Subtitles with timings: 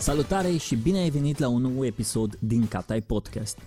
[0.00, 3.58] Salutare și bine ai venit la un nou episod din Catai Podcast.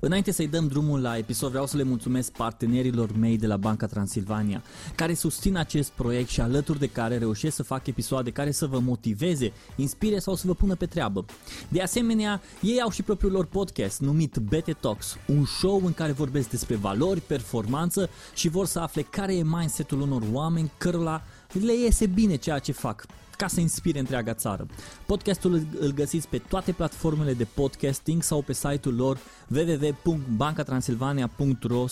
[0.00, 3.86] Înainte să-i dăm drumul la episod, vreau să le mulțumesc partenerilor mei de la Banca
[3.86, 4.62] Transilvania,
[4.94, 8.78] care susțin acest proiect și alături de care reușesc să fac episoade care să vă
[8.78, 11.24] motiveze, inspire sau să vă pună pe treabă.
[11.68, 16.12] De asemenea, ei au și propriul lor podcast numit BT Talks, un show în care
[16.12, 21.74] vorbesc despre valori, performanță și vor să afle care e mindset-ul unor oameni cărora le
[21.74, 23.06] iese bine ceea ce fac
[23.40, 24.66] ca să inspire întreaga țară.
[25.06, 31.84] Podcastul îl găsiți pe toate platformele de podcasting sau pe site-ul lor www.bancatransilvania.ro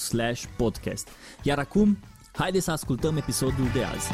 [0.56, 1.08] podcast.
[1.42, 1.98] Iar acum,
[2.32, 4.08] haideți să ascultăm episodul de azi.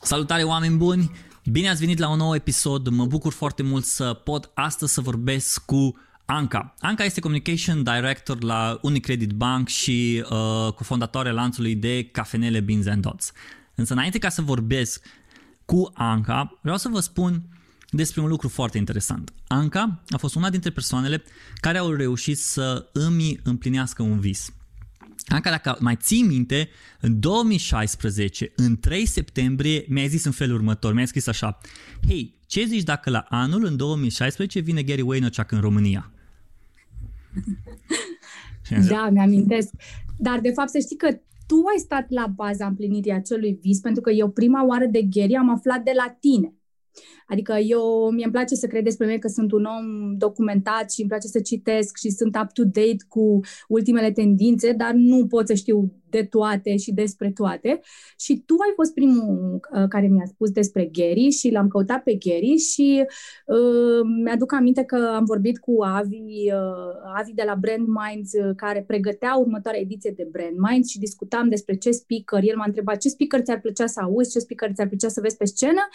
[0.00, 1.10] Salutare oameni buni!
[1.44, 5.00] Bine ați venit la un nou episod, mă bucur foarte mult să pot astăzi să
[5.00, 5.94] vorbesc cu
[6.32, 6.74] Anca.
[6.78, 13.02] Anca este Communication Director la Unicredit Bank și uh, cofondatoarea lanțului de cafenele Beans and
[13.02, 13.32] Dots.
[13.74, 15.06] Însă înainte ca să vorbesc
[15.64, 17.42] cu Anca, vreau să vă spun
[17.90, 19.32] despre un lucru foarte interesant.
[19.46, 21.22] Anca a fost una dintre persoanele
[21.60, 24.52] care au reușit să îmi împlinească un vis.
[25.26, 26.68] Anca, dacă mai ții minte,
[27.00, 31.58] în 2016, în 3 septembrie, mi-a zis în felul următor, mi-a scris așa,
[32.06, 36.12] Hei, ce zici dacă la anul, în 2016, vine Gary Vaynerchuk în România?
[38.88, 39.72] Da, mi-amintesc.
[40.18, 41.08] Dar, de fapt, să știi că
[41.46, 45.34] tu ai stat la baza împlinirii acelui vis, pentru că eu prima oară de Gary
[45.34, 46.54] am aflat de la tine.
[47.26, 51.00] Adică eu, mie îmi place să cred despre mine că sunt un om documentat și
[51.00, 55.92] îmi place să citesc și sunt up-to-date cu ultimele tendințe, dar nu pot să știu
[56.10, 57.80] de toate și despre toate.
[58.18, 62.14] Și tu ai fost primul uh, care mi-a spus despre Gary și l-am căutat pe
[62.14, 63.04] Gary și
[63.46, 68.50] uh, mi-aduc aminte că am vorbit cu Avi, uh, Avi de la Brand Minds uh,
[68.56, 72.42] care pregătea următoarea ediție de Brand Minds și discutam despre ce speaker.
[72.42, 75.36] El m-a întrebat ce speaker ți-ar plăcea să auzi, ce speaker ți-ar plăcea să vezi
[75.36, 75.88] pe scenă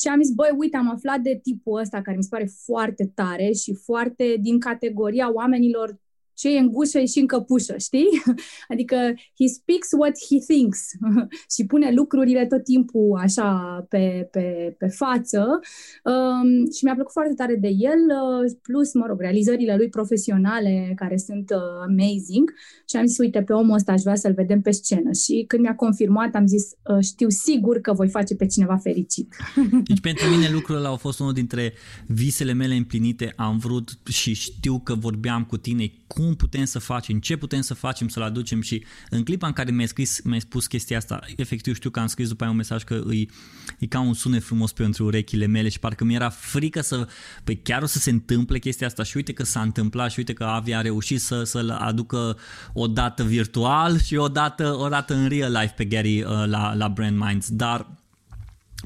[0.00, 3.10] și am zis, băi, uite, am aflat de tipul ăsta care mi se pare foarte
[3.14, 6.00] tare și foarte din categoria oamenilor
[6.40, 8.08] ce e în gușă e și în căpușă, știi?
[8.72, 8.96] Adică
[9.38, 10.80] he speaks what he thinks
[11.54, 13.50] și pune lucrurile tot timpul așa
[13.88, 15.60] pe, pe, pe față
[16.04, 20.92] um, și mi-a plăcut foarte tare de el, uh, plus, mă rog, realizările lui profesionale
[20.96, 21.58] care sunt uh,
[21.88, 22.52] amazing
[22.88, 25.62] și am zis, uite, pe omul ăsta aș vrea să-l vedem pe scenă și când
[25.62, 29.36] mi-a confirmat am zis, uh, știu sigur că voi face pe cineva fericit.
[29.88, 31.72] Deci pentru mine lucrul ăla a fost unul dintre
[32.06, 36.78] visele mele împlinite, am vrut și știu că vorbeam cu tine cum cum putem să
[36.78, 40.40] facem, ce putem să facem să-l aducem și în clipa în care mi-ai, scris, mi-ai
[40.40, 43.30] spus chestia asta, efectiv știu că am scris după aia un mesaj că îi,
[43.78, 47.08] e ca un sunet frumos pentru urechile mele și parcă mi-era frică să,
[47.44, 50.32] păi chiar o să se întâmple chestia asta și uite că s-a întâmplat și uite
[50.32, 52.38] că Avi a reușit să, să-l aducă
[52.72, 56.74] o dată virtual și o dată, o dată în real life pe Gary uh, la,
[56.74, 57.90] la Brand Minds, dar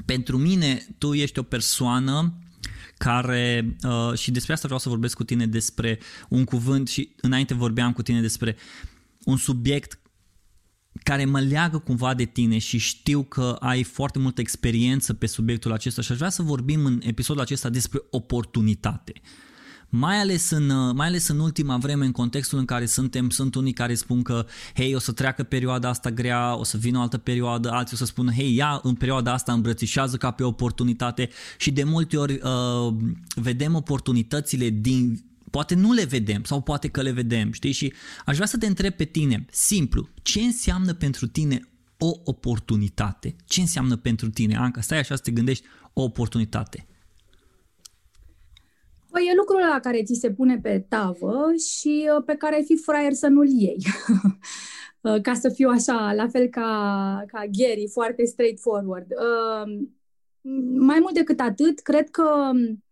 [0.05, 2.33] pentru mine tu ești o persoană
[2.97, 7.53] care, uh, și despre asta vreau să vorbesc cu tine despre un cuvânt și înainte
[7.53, 8.55] vorbeam cu tine despre
[9.23, 9.99] un subiect
[11.03, 15.71] care mă leagă cumva de tine și știu că ai foarte multă experiență pe subiectul
[15.71, 19.13] acesta și aș vrea să vorbim în episodul acesta despre oportunitate.
[19.15, 19.45] Uh,
[19.89, 23.55] mai ales, în, uh, mai ales în ultima vreme, în contextul în care suntem, sunt
[23.55, 27.01] unii care spun că, hei, o să treacă perioada asta grea, o să vină o
[27.01, 31.29] altă perioadă, alții o să spună, hei, ia în perioada asta îmbrățișează ca pe oportunitate
[31.57, 32.93] și de multe ori uh,
[33.35, 37.71] vedem oportunitățile din poate nu le vedem sau poate că le vedem, știi?
[37.71, 37.93] Și
[38.25, 43.35] aș vrea să te întreb pe tine, simplu, ce înseamnă pentru tine o oportunitate?
[43.45, 44.81] Ce înseamnă pentru tine, Anca?
[44.81, 46.87] Stai așa să te gândești o oportunitate.
[49.15, 52.63] Păi e lucrul la care ți se pune pe tavă și uh, pe care ai
[52.63, 53.77] fi fraier să nu-l iei.
[55.01, 59.05] Uh, ca să fiu așa, la fel ca, ca Gary, foarte straightforward.
[59.11, 59.77] Uh,
[60.77, 62.83] mai mult decât atât, cred că um,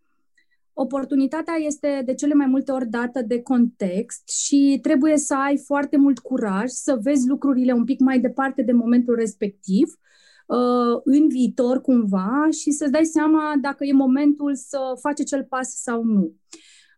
[0.74, 5.98] oportunitatea este de cele mai multe ori dată de context și trebuie să ai foarte
[5.98, 10.00] mult curaj să vezi lucrurile un pic mai departe de momentul respectiv
[10.46, 15.70] Uh, în viitor cumva și să-ți dai seama dacă e momentul să faci acel pas
[15.82, 16.34] sau nu.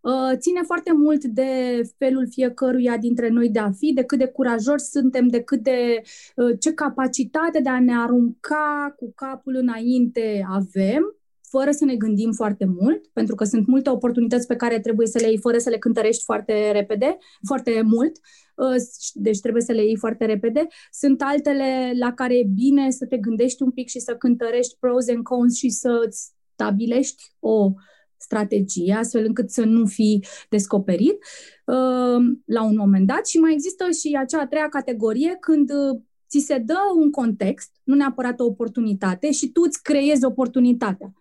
[0.02, 4.28] Uh, ține foarte mult de felul fiecăruia dintre noi de a fi, de cât de
[4.28, 6.02] curajoși suntem, de cât de
[6.36, 11.16] uh, ce capacitate de a ne arunca cu capul înainte avem,
[11.58, 15.20] fără să ne gândim foarte mult, pentru că sunt multe oportunități pe care trebuie să
[15.22, 17.18] le iei fără să le cântărești foarte repede,
[17.48, 18.20] foarte mult
[18.56, 18.82] Uh,
[19.14, 20.68] deci trebuie să le iei foarte repede.
[20.92, 25.10] Sunt altele la care e bine să te gândești un pic și să cântărești pros
[25.10, 26.10] and cons și să
[26.54, 27.72] stabilești o
[28.18, 31.18] strategie, astfel încât să nu fii descoperit
[31.66, 33.28] uh, la un moment dat.
[33.28, 37.72] Și mai există și acea a treia categorie când uh, ți se dă un context,
[37.84, 41.14] nu neapărat o oportunitate, și tu îți creezi oportunitatea.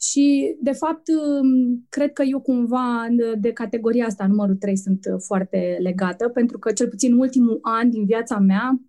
[0.00, 3.06] Și, de fapt, um, cred că eu cumva
[3.38, 8.04] de categoria asta, numărul 3, sunt foarte legată, pentru că cel puțin ultimul an din
[8.04, 8.80] viața mea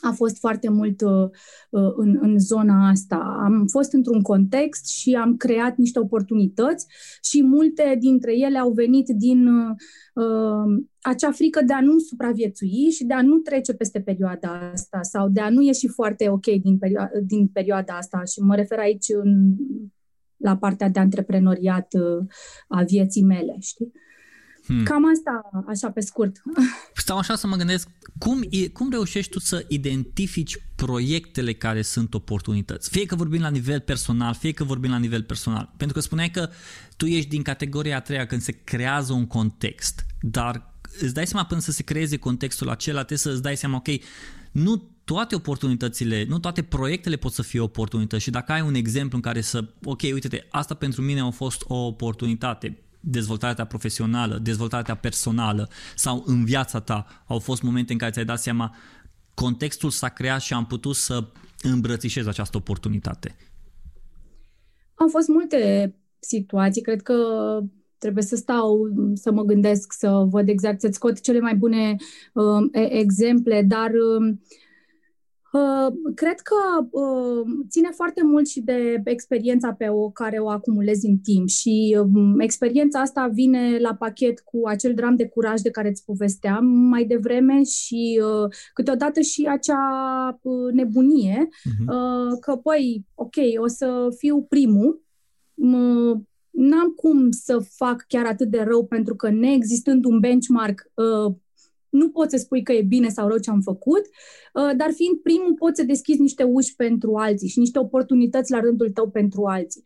[0.00, 1.28] a fost foarte mult uh,
[1.70, 3.38] uh, în, în zona asta.
[3.44, 6.86] Am fost într-un context și am creat niște oportunități
[7.22, 9.74] și multe dintre ele au venit din uh,
[10.14, 15.02] uh, acea frică de a nu supraviețui și de a nu trece peste perioada asta
[15.02, 18.22] sau de a nu ieși foarte ok din, perio- din perioada asta.
[18.24, 19.54] Și mă refer aici în,
[20.38, 22.26] la partea de antreprenoriat uh,
[22.68, 23.92] a vieții mele, știi?
[24.68, 24.84] Hmm.
[24.84, 26.42] Cam asta, așa pe scurt.
[26.94, 27.88] Stau așa să mă gândesc,
[28.18, 28.42] cum,
[28.72, 32.90] cum reușești tu să identifici proiectele care sunt oportunități?
[32.90, 35.72] Fie că vorbim la nivel personal, fie că vorbim la nivel personal.
[35.76, 36.48] Pentru că spuneai că
[36.96, 41.46] tu ești din categoria a treia când se creează un context, dar îți dai seama
[41.46, 43.88] până să se creeze contextul acela, trebuie să îți dai seama, ok,
[44.52, 49.16] nu toate oportunitățile, nu toate proiectele pot să fie oportunități și dacă ai un exemplu
[49.16, 54.38] în care să, ok, uite-te, asta pentru mine a fost o oportunitate, dezvoltarea ta profesională,
[54.42, 58.76] dezvoltarea ta personală sau în viața ta au fost momente în care ți-ai dat seama
[59.34, 61.24] contextul s-a creat și am putut să
[61.62, 63.36] îmbrățișez această oportunitate?
[64.94, 67.14] Au fost multe situații, cred că
[67.98, 68.78] trebuie să stau
[69.14, 71.96] să mă gândesc, să văd exact, să-ți scot cele mai bune
[72.32, 74.36] uh, exemple, dar uh, Uh,
[76.14, 81.18] cred că uh, ține foarte mult și de experiența pe o care o acumulezi în
[81.18, 85.88] timp și uh, experiența asta vine la pachet cu acel dram de curaj de care
[85.88, 89.82] îți povesteam mai devreme și uh, câteodată și acea
[90.42, 91.86] uh, nebunie uh-huh.
[91.94, 95.02] uh, că, păi, ok, o să fiu primul,
[95.54, 101.34] m- n-am cum să fac chiar atât de rău pentru că neexistând un benchmark uh,
[101.90, 104.02] nu poți să spui că e bine sau rău ce am făcut,
[104.52, 108.60] uh, dar fiind primul poți să deschizi niște uși pentru alții și niște oportunități la
[108.60, 109.82] rândul tău pentru alții.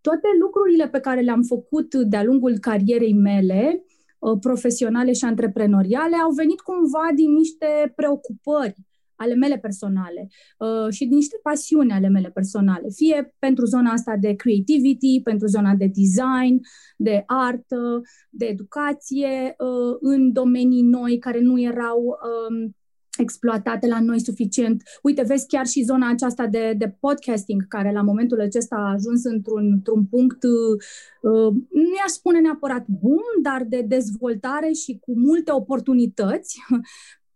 [0.00, 3.84] Toate lucrurile pe care le-am făcut de-a lungul carierei mele,
[4.18, 8.85] uh, profesionale și antreprenoriale, au venit cumva din niște preocupări
[9.16, 10.28] ale mele personale
[10.58, 15.46] uh, și din niște pasiuni ale mele personale, fie pentru zona asta de creativity, pentru
[15.46, 16.60] zona de design,
[16.96, 22.74] de artă, de educație, uh, în domenii noi care nu erau um,
[23.18, 24.82] exploatate la noi suficient.
[25.02, 29.24] Uite, vezi chiar și zona aceasta de, de podcasting, care la momentul acesta a ajuns
[29.24, 35.52] într-un, într-un punct, uh, nu i-aș spune neapărat bun, dar de dezvoltare și cu multe
[35.52, 36.58] oportunități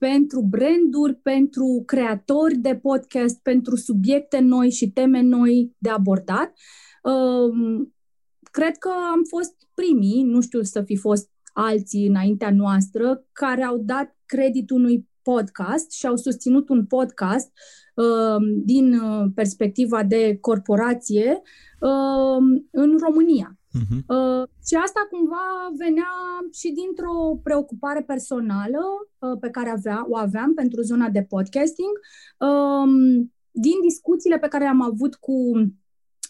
[0.01, 6.53] pentru branduri, pentru creatori de podcast, pentru subiecte noi și teme noi de abordat.
[7.03, 7.95] Um,
[8.51, 13.79] cred că am fost primii, nu știu să fi fost alții înaintea noastră, care au
[13.79, 17.53] dat credit unui podcast și au susținut un podcast
[17.95, 21.43] um, din uh, perspectiva de corporație
[21.81, 23.60] um, în România.
[23.79, 24.01] Uh-huh.
[24.07, 26.13] Uh, și asta cumva venea
[26.53, 28.83] și dintr-o preocupare personală
[29.19, 31.95] uh, pe care avea, o aveam pentru zona de podcasting,
[32.39, 35.53] um, din discuțiile pe care am avut cu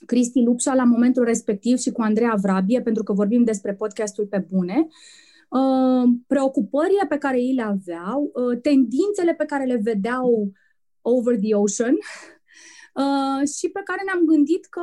[0.06, 4.46] Cristi Lupșa la momentul respectiv și cu Andreea Vrabie, pentru că vorbim despre podcastul pe
[4.50, 4.86] bune,
[5.48, 10.52] uh, preocupările pe care ei le aveau, uh, tendințele pe care le vedeau
[11.02, 12.39] over the ocean, Uh,
[13.58, 14.82] și pe care ne-am gândit că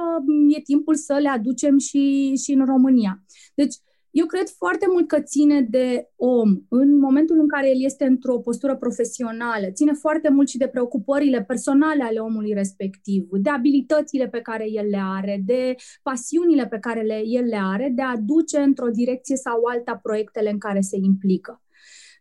[0.57, 3.23] e timpul să le aducem și, și în România.
[3.55, 3.75] Deci,
[4.11, 8.39] eu cred foarte mult că ține de om în momentul în care el este într-o
[8.39, 14.41] postură profesională, ține foarte mult și de preocupările personale ale omului respectiv, de abilitățile pe
[14.41, 18.59] care el le are, de pasiunile pe care le, el le are, de a duce
[18.59, 21.61] într-o direcție sau alta proiectele în care se implică.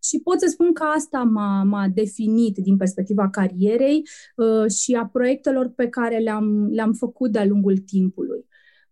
[0.03, 4.03] Și pot să spun că asta m-a, m-a definit din perspectiva carierei
[4.37, 8.47] uh, și a proiectelor pe care le-am, le-am făcut de-a lungul timpului.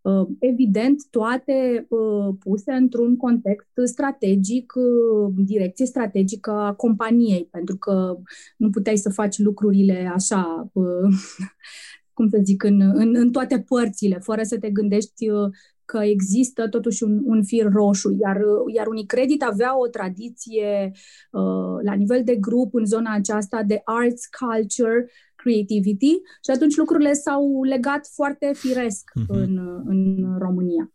[0.05, 8.17] Uh, evident, toate uh, puse într-un context strategic, uh, direcție strategică a companiei, pentru că
[8.57, 11.09] nu puteai să faci lucrurile așa, uh,
[12.17, 15.51] cum să zic, în, în, în toate părțile, fără să te gândești uh,
[15.85, 18.41] că există totuși un, un fir roșu, iar,
[18.75, 20.93] iar Unicredit avea o tradiție
[21.31, 26.13] uh, la nivel de grup în zona aceasta de arts, culture, creativity
[26.45, 29.27] și atunci lucrurile s-au legat foarte firesc uh-huh.
[29.27, 30.93] în, în România.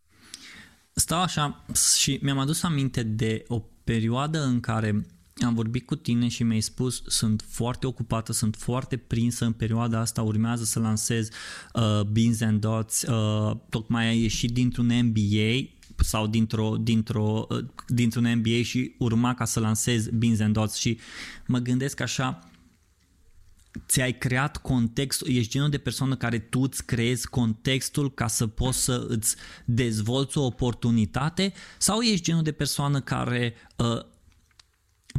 [0.94, 1.66] Stau așa
[1.96, 5.06] și mi-am adus aminte de o perioadă în care
[5.46, 10.00] am vorbit cu tine și mi-ai spus sunt foarte ocupată, sunt foarte prinsă în perioada
[10.00, 11.30] asta, urmează să lansez
[11.74, 15.70] uh, Beans and Dots, uh, tocmai ai ieșit dintr-un MBA
[16.04, 21.00] sau dintr-o, dintr-o, uh, dintr-un MBA și urma ca să lansez Beans and Dots și
[21.48, 22.50] mă gândesc așa,
[23.88, 28.84] ți-ai creat contextul, ești genul de persoană care tu îți creezi contextul ca să poți
[28.84, 31.54] să îți dezvolți o oportunitate?
[31.78, 34.02] Sau ești genul de persoană care uh,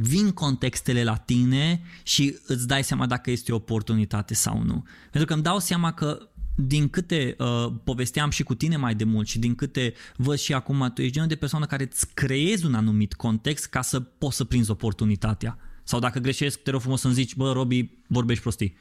[0.01, 4.83] vin contextele la tine și îți dai seama dacă este o oportunitate sau nu.
[5.01, 9.03] Pentru că îmi dau seama că din câte uh, povesteam și cu tine mai de
[9.03, 12.65] mult și din câte văd și acum, tu ești genul de persoană care îți creezi
[12.65, 15.57] un anumit context ca să poți să prinzi oportunitatea.
[15.83, 18.77] Sau dacă greșesc, te rog frumos să-mi zici, bă, Robi, vorbești prostii.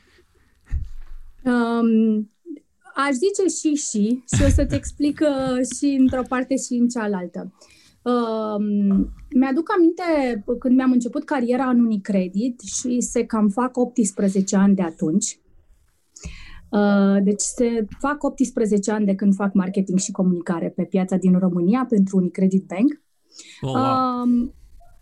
[1.43, 2.31] Um,
[2.95, 7.53] aș zice și și și o să-ți explic uh, și într-o parte și în cealaltă.
[8.03, 14.75] Um, mi-aduc aminte când mi-am început cariera în Unicredit și se cam fac 18 ani
[14.75, 15.41] de atunci.
[16.71, 21.39] Uh, deci se fac 18 ani de când fac marketing și comunicare pe piața din
[21.39, 23.03] România pentru Unicredit Bank.
[23.61, 24.23] Oh, wow.
[24.23, 24.49] uh,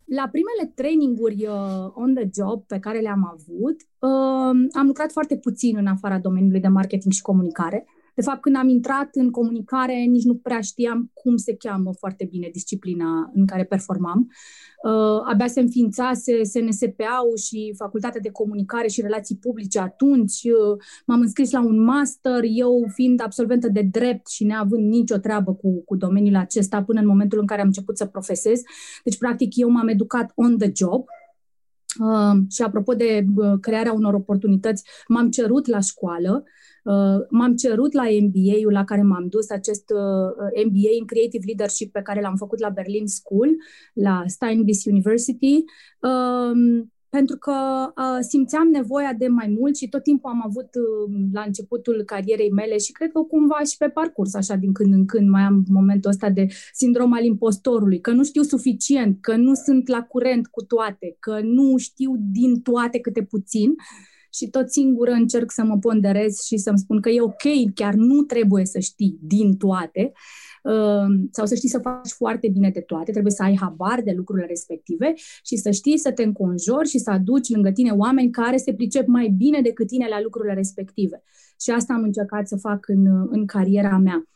[0.04, 5.36] la primele traininguri uh, on the job pe care le-am avut, uh, am lucrat foarte
[5.36, 7.86] puțin în afara domeniului de marketing și comunicare.
[8.18, 12.24] De fapt, când am intrat în comunicare, nici nu prea știam cum se cheamă foarte
[12.30, 14.30] bine disciplina în care performam.
[14.84, 20.42] Uh, abia se înființase SNSPA-ul și Facultatea de Comunicare și Relații Publice atunci.
[20.42, 25.54] Uh, m-am înscris la un master, eu fiind absolventă de drept și neavând nicio treabă
[25.54, 28.60] cu, cu domeniul acesta până în momentul în care am început să profesez.
[29.04, 31.04] Deci, practic, eu m-am educat on the job.
[32.00, 36.44] Uh, și apropo de uh, crearea unor oportunități, m-am cerut la școală
[36.77, 36.77] Uh,
[37.28, 42.02] m-am cerut la MBA-ul la care m-am dus, acest uh, MBA în Creative Leadership pe
[42.02, 43.48] care l-am făcut la Berlin School,
[43.92, 45.64] la Steinbis University,
[46.00, 47.52] um, pentru că
[47.96, 52.50] uh, simțeam nevoia de mai mult și tot timpul am avut uh, la începutul carierei
[52.50, 55.64] mele și cred că cumva și pe parcurs, așa din când în când, mai am
[55.68, 60.46] momentul ăsta de sindrom al impostorului, că nu știu suficient, că nu sunt la curent
[60.46, 63.70] cu toate, că nu știu din toate câte puțin.
[63.70, 67.94] Uh, și tot singură încerc să mă ponderez și să-mi spun că e ok, chiar
[67.94, 70.12] nu trebuie să știi din toate
[70.62, 74.12] um, sau să știi să faci foarte bine de toate, trebuie să ai habar de
[74.16, 78.56] lucrurile respective și să știi să te înconjori și să aduci lângă tine oameni care
[78.56, 81.22] se pricep mai bine decât tine la lucrurile respective.
[81.60, 84.28] Și asta am încercat să fac în, în cariera mea.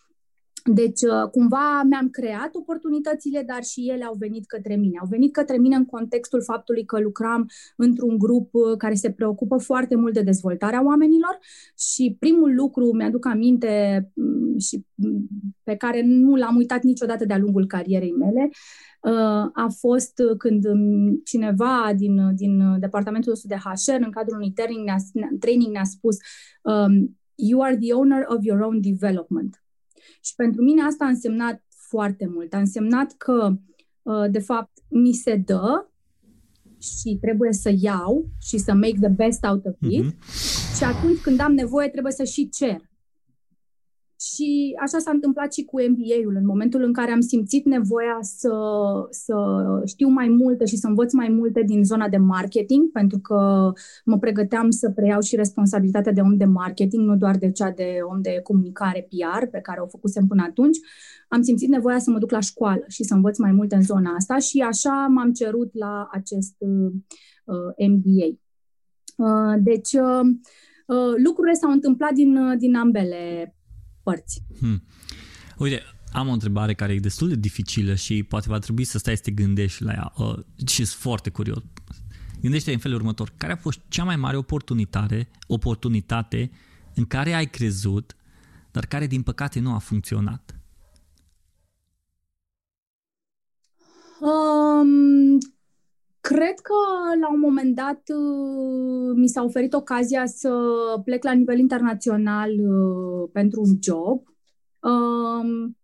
[0.65, 4.99] Deci, uh, cumva mi-am creat oportunitățile, dar și ele au venit către mine.
[5.01, 9.57] Au venit către mine în contextul faptului că lucram într-un grup uh, care se preocupă
[9.57, 11.39] foarte mult de dezvoltarea oamenilor
[11.79, 15.29] și primul lucru, mi-aduc aminte mm, și mm,
[15.63, 18.51] pe care nu l-am uitat niciodată de-a lungul carierei mele,
[19.03, 20.65] uh, a fost când
[21.25, 26.17] cineva din, din departamentul nostru de HR, în cadrul unui training ne-a, training ne-a spus
[26.63, 29.62] um, You are the owner of your own development.
[30.21, 32.55] Și pentru mine asta a însemnat foarte mult.
[32.55, 33.53] A însemnat că,
[34.03, 35.87] uh, de fapt, mi se dă
[36.79, 40.05] și trebuie să iau și să make the best out of it.
[40.05, 40.77] Mm-hmm.
[40.77, 42.91] Și atunci când am nevoie, trebuie să și cer.
[44.23, 46.37] Și așa s-a întâmplat și cu MBA-ul.
[46.37, 48.53] În momentul în care am simțit nevoia să,
[49.11, 49.37] să
[49.87, 53.73] știu mai multe și să învăț mai multe din zona de marketing, pentru că
[54.05, 57.99] mă pregăteam să preiau și responsabilitatea de om de marketing, nu doar de cea de
[58.11, 60.79] om de comunicare PR, pe care o făcusem până atunci,
[61.29, 64.15] am simțit nevoia să mă duc la școală și să învăț mai multe în zona
[64.17, 68.27] asta și așa m-am cerut la acest uh, MBA.
[69.17, 70.27] Uh, deci, uh,
[70.87, 73.55] uh, lucrurile s-au întâmplat din, uh, din ambele
[74.03, 74.43] părți.
[74.59, 74.83] Hmm.
[75.57, 75.83] Uite,
[76.13, 79.23] am o întrebare care e destul de dificilă și poate va trebui să stai să
[79.23, 81.63] te gândești la ea uh, și sunt foarte curios.
[82.41, 83.33] Gândește în felul următor.
[83.37, 86.51] Care a fost cea mai mare oportunitate, oportunitate
[86.95, 88.17] în care ai crezut,
[88.71, 90.57] dar care din păcate nu a funcționat?
[94.21, 95.39] Um,
[96.33, 96.75] cred că
[97.21, 100.53] la un moment dat uh, mi s-a oferit ocazia să
[101.05, 104.23] plec la nivel internațional uh, pentru un job
[104.81, 105.77] um,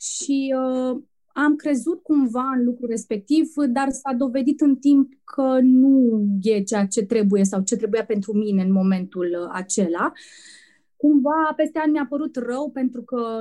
[0.00, 1.02] și uh,
[1.34, 6.86] am crezut cumva în lucrul respectiv, dar s-a dovedit în timp că nu e ceea
[6.86, 10.12] ce trebuie sau ce trebuia pentru mine în momentul acela.
[10.96, 13.40] Cumva peste ani mi-a părut rău pentru că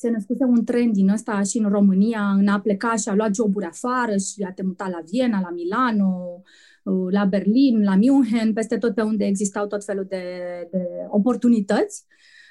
[0.00, 3.34] se născuse un trend din ăsta și în România, în a pleca și a luat
[3.34, 6.42] joburi afară și a te muta la Viena, la Milano,
[6.82, 10.24] uh, la Berlin, la München, peste tot pe unde existau tot felul de,
[10.70, 12.04] de oportunități.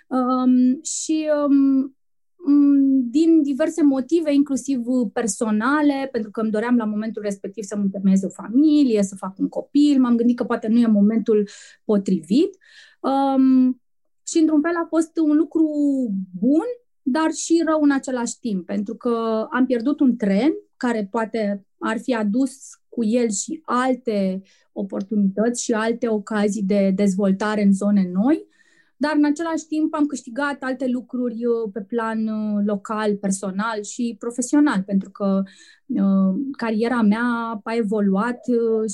[0.07, 1.95] Um, și um,
[2.45, 4.79] mm, din diverse motive, inclusiv
[5.13, 9.47] personale, pentru că îmi doream la momentul respectiv să-mi întemeiez o familie, să fac un
[9.47, 11.47] copil, m-am gândit că poate nu e momentul
[11.85, 12.57] potrivit.
[12.99, 13.81] Um,
[14.27, 15.65] și într-un fel a fost un lucru
[16.39, 16.65] bun
[17.01, 21.99] dar și rău în același timp, pentru că am pierdut un tren care poate ar
[21.99, 22.51] fi adus
[22.89, 24.41] cu el și alte
[24.71, 28.47] oportunități și alte ocazii de dezvoltare în zone noi,
[29.01, 34.15] dar în același timp am câștigat alte lucruri uh, pe plan uh, local, personal și
[34.19, 35.41] profesional, pentru că
[35.85, 38.39] uh, cariera mea a evoluat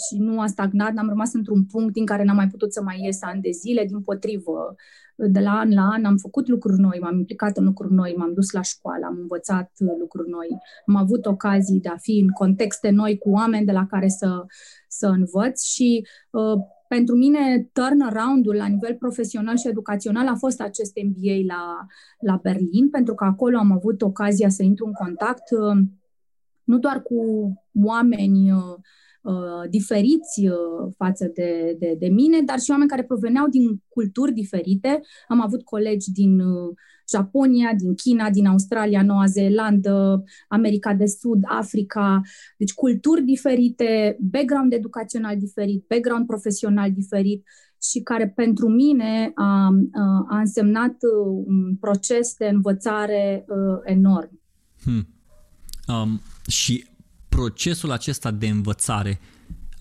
[0.08, 3.00] și nu a stagnat, n-am rămas într-un punct din care n-am mai putut să mai
[3.04, 4.76] ies ani de zile, din potrivă.
[5.16, 8.34] De la an la an am făcut lucruri noi, m-am implicat în lucruri noi, m-am
[8.34, 10.48] dus la școală, am învățat lucruri noi,
[10.86, 14.46] am avut ocazii de a fi în contexte noi cu oameni de la care să,
[14.88, 16.58] să învăț și uh,
[16.88, 21.86] pentru mine turnaround-ul la nivel profesional și educațional a fost acest MBA la,
[22.20, 25.78] la Berlin, pentru că acolo am avut ocazia să intru în contact uh,
[26.64, 27.18] nu doar cu
[27.84, 28.76] oameni uh,
[29.26, 34.34] uh, diferiți uh, față de, de, de mine, dar și oameni care proveneau din culturi
[34.34, 35.02] diferite.
[35.28, 36.76] Am avut colegi din uh,
[37.10, 42.22] Japonia, din China, din Australia, Noua Zeelandă, America de Sud, Africa,
[42.58, 47.44] deci culturi diferite, background educațional diferit, background profesional diferit
[47.82, 49.70] și care pentru mine a,
[50.28, 50.96] a însemnat
[51.46, 54.40] un proces de învățare uh, enorm.
[54.84, 55.08] Hmm.
[55.88, 56.86] Um, și
[57.36, 59.20] procesul acesta de învățare,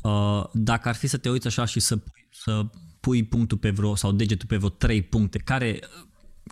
[0.02, 1.98] uh, dacă ar fi să te uiți așa și să,
[2.30, 2.66] să
[3.00, 5.80] pui punctul pe vreo sau degetul pe vreo trei puncte, care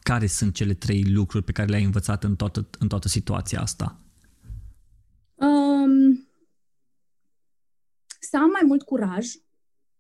[0.03, 4.01] care sunt cele trei lucruri pe care le-ai învățat în toată, în toată situația asta?
[5.35, 6.27] Um,
[8.21, 9.27] să am mai mult curaj,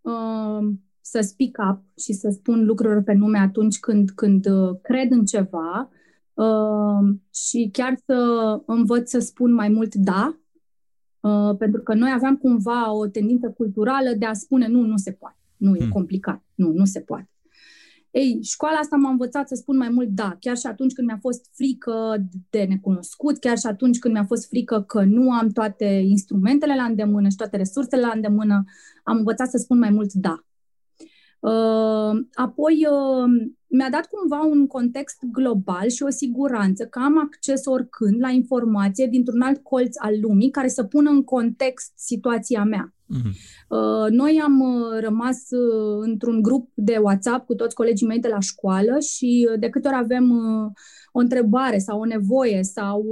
[0.00, 5.10] um, să speak up și să spun lucruri pe nume atunci când, când uh, cred
[5.10, 5.90] în ceva
[6.34, 8.16] um, și chiar să
[8.66, 10.41] învăț să spun mai mult da,
[11.22, 15.12] uh, pentru că noi aveam cumva o tendință culturală de a spune nu, nu se
[15.12, 15.90] poate, nu, e hmm.
[15.90, 17.26] complicat, nu, nu se poate.
[18.12, 21.18] Ei, școala asta m-a învățat să spun mai mult da, chiar și atunci când mi-a
[21.20, 22.16] fost frică
[22.50, 26.82] de necunoscut, chiar și atunci când mi-a fost frică că nu am toate instrumentele la
[26.82, 28.64] îndemână și toate resursele la îndemână,
[29.04, 30.44] am învățat să spun mai mult da.
[31.40, 37.66] Uh, apoi uh, mi-a dat cumva un context global și o siguranță că am acces
[37.66, 42.94] oricând la informație dintr-un alt colț al lumii care să pună în context situația mea.
[43.12, 43.32] Uh-huh.
[44.10, 45.38] Noi am uh, rămas
[46.00, 49.96] într-un grup de WhatsApp cu toți colegii mei de la școală și de câte ori
[49.96, 50.30] avem
[51.12, 53.04] o întrebare sau o nevoie sau,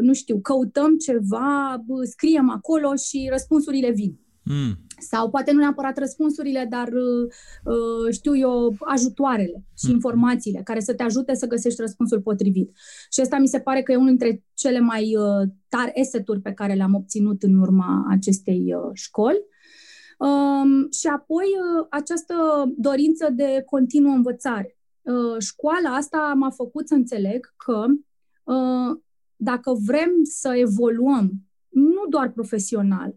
[0.00, 4.18] nu știu, căutăm ceva, scriem acolo și răspunsurile vin.
[4.48, 4.78] Mm.
[4.98, 9.92] Sau poate nu neapărat răspunsurile, dar uh, știu eu, ajutoarele și mm.
[9.92, 12.76] informațiile care să te ajute să găsești răspunsul potrivit.
[13.12, 16.52] Și asta mi se pare că e unul dintre cele mai uh, tari eseturi pe
[16.52, 19.46] care le-am obținut în urma acestei uh, școli.
[20.18, 22.34] Um, și apoi uh, această
[22.76, 24.78] dorință de continuă învățare.
[25.02, 27.84] Uh, școala asta m-a făcut să înțeleg că
[28.44, 28.98] uh,
[29.36, 31.30] dacă vrem să evoluăm,
[31.68, 33.14] nu doar profesional,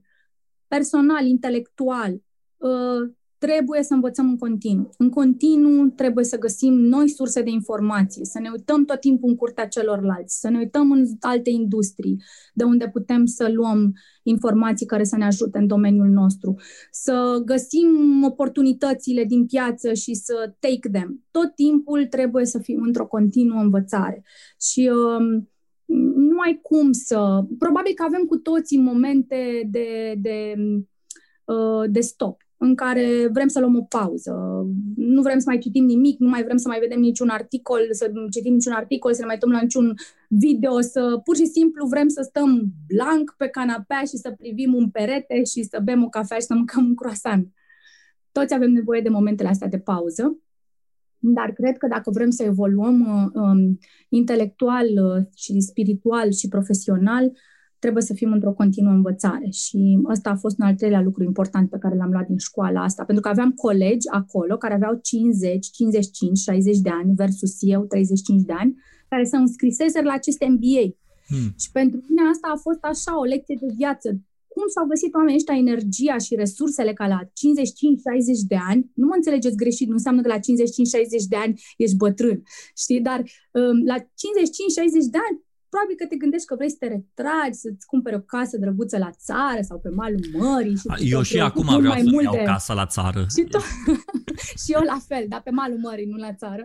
[0.75, 2.12] personal, intelectual,
[2.57, 4.89] uh, trebuie să învățăm în continuu.
[4.97, 9.36] În continuu trebuie să găsim noi surse de informații, să ne uităm tot timpul în
[9.36, 15.03] curtea celorlalți, să ne uităm în alte industrii de unde putem să luăm informații care
[15.03, 16.55] să ne ajute în domeniul nostru,
[16.91, 21.23] să găsim oportunitățile din piață și să take them.
[21.31, 24.23] Tot timpul trebuie să fim într-o continuă învățare.
[24.60, 25.43] Și uh,
[26.15, 27.43] nu ai cum să...
[27.58, 30.56] Probabil că avem cu toții momente de, de,
[31.45, 35.86] uh, de stop în care vrem să luăm o pauză, nu vrem să mai citim
[35.86, 39.25] nimic, nu mai vrem să mai vedem niciun articol, să citim niciun articol, să ne
[39.25, 39.93] mai uităm la niciun
[40.27, 44.89] video, să pur și simplu vrem să stăm blank pe canapea și să privim un
[44.89, 47.54] perete și să bem o cafea și să mâncăm un croissant.
[48.32, 50.38] Toți avem nevoie de momentele astea de pauză
[51.21, 53.79] dar cred că dacă vrem să evoluăm uh, um,
[54.10, 57.31] intelectual uh, și spiritual și profesional,
[57.79, 59.49] trebuie să fim într-o continuă învățare.
[59.49, 62.84] Și ăsta a fost un al treilea lucru important pe care l-am luat din școala
[62.84, 67.81] asta, pentru că aveam colegi acolo care aveau 50, 55, 60 de ani versus eu
[67.86, 68.75] 35 de ani,
[69.10, 70.86] care se înscriseseră la acest MBA.
[71.27, 71.53] Hmm.
[71.57, 74.19] Și pentru mine asta a fost așa o lecție de viață
[74.54, 77.30] cum s-au găsit oamenii ăștia energia și resursele ca la 55-60
[78.54, 80.42] de ani, nu mă înțelegeți greșit, nu înseamnă că la 55-60
[81.34, 82.38] de ani ești bătrân,
[82.84, 83.20] știi, dar
[83.52, 84.04] um, la 55-60
[85.16, 85.38] de ani
[85.72, 89.12] probabil că te gândești că vrei să te retragi, să-ți cumperi o casă drăguță la
[89.28, 90.78] țară sau pe malul mării.
[90.78, 92.44] Și eu și acum vreau să iau de...
[92.54, 93.22] casă la țară.
[93.36, 93.68] Și, to-
[94.62, 96.64] și eu la fel, dar pe malul mării, nu la țară.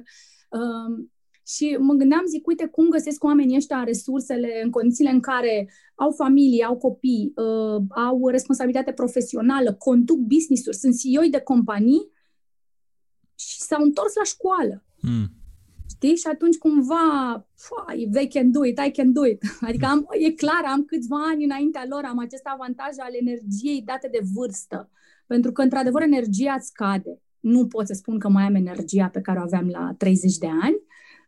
[0.58, 1.12] Um,
[1.46, 6.10] și mă gândeam, zic, uite cum găsesc oamenii ăștia resursele în condițiile în care au
[6.10, 12.10] familie, au copii, uh, au responsabilitate profesională, conduc business-uri, sunt CEO de companii
[13.38, 14.84] și s-au întors la școală.
[15.00, 15.30] Mm.
[15.88, 16.16] Știi?
[16.16, 17.46] Și atunci cumva,
[18.12, 19.42] they can do it, I can do it.
[19.68, 24.08] Adică am, e clar, am câțiva ani înaintea lor, am acest avantaj al energiei date
[24.12, 24.90] de vârstă.
[25.26, 27.20] Pentru că, într-adevăr, energia îți scade.
[27.40, 30.48] Nu pot să spun că mai am energia pe care o aveam la 30 de
[30.62, 30.85] ani.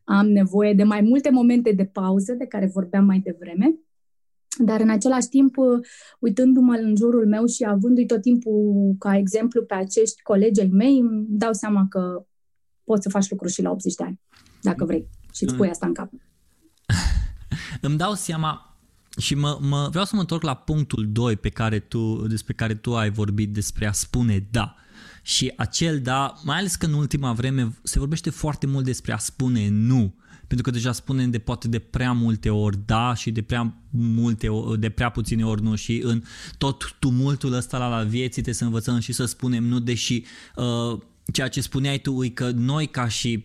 [0.09, 3.75] Am nevoie de mai multe momente de pauză, de care vorbeam mai devreme.
[4.59, 5.55] Dar în același timp,
[6.19, 10.99] uitându-mă în jurul meu și avându-i tot timpul ca exemplu pe acești colegi ai mei,
[10.99, 12.27] îmi dau seama că
[12.85, 14.21] poți să faci lucruri și la 80 de ani,
[14.63, 15.09] dacă vrei.
[15.33, 16.11] Și îți pui asta în cap.
[17.87, 18.77] îmi dau seama
[19.19, 22.75] și mă, mă, vreau să mă întorc la punctul 2 pe care tu, despre care
[22.75, 24.75] tu ai vorbit, despre a spune da.
[25.29, 29.17] Și acel da, mai ales că în ultima vreme se vorbește foarte mult despre a
[29.17, 30.15] spune nu.
[30.47, 34.49] Pentru că deja spunem de poate de prea multe ori da și de prea multe
[34.79, 35.75] de prea puține ori nu.
[35.75, 36.23] Și în
[36.59, 40.23] tot tumultul ăsta la, la vieții trebuie să învățăm și să spunem nu, deși
[40.57, 41.01] uh,
[41.33, 43.45] ceea ce spuneai tu e că noi ca și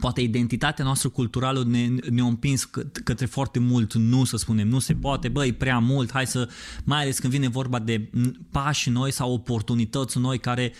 [0.00, 2.64] poate identitatea noastră culturală ne, ne-a împins
[3.04, 6.48] către foarte mult nu să spunem, nu se poate, băi, prea mult, hai să,
[6.84, 8.10] mai ales când vine vorba de
[8.50, 10.72] pași noi sau oportunități noi care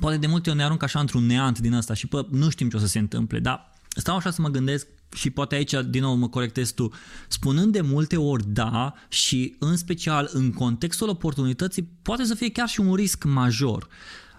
[0.00, 2.68] poate de multe ori ne aruncă așa într-un neant din asta și pă, nu știm
[2.68, 6.02] ce o să se întâmple, dar stau așa să mă gândesc și poate aici din
[6.02, 6.92] nou mă corectezi tu,
[7.28, 12.68] spunând de multe ori da și în special în contextul oportunității poate să fie chiar
[12.68, 13.88] și un risc major.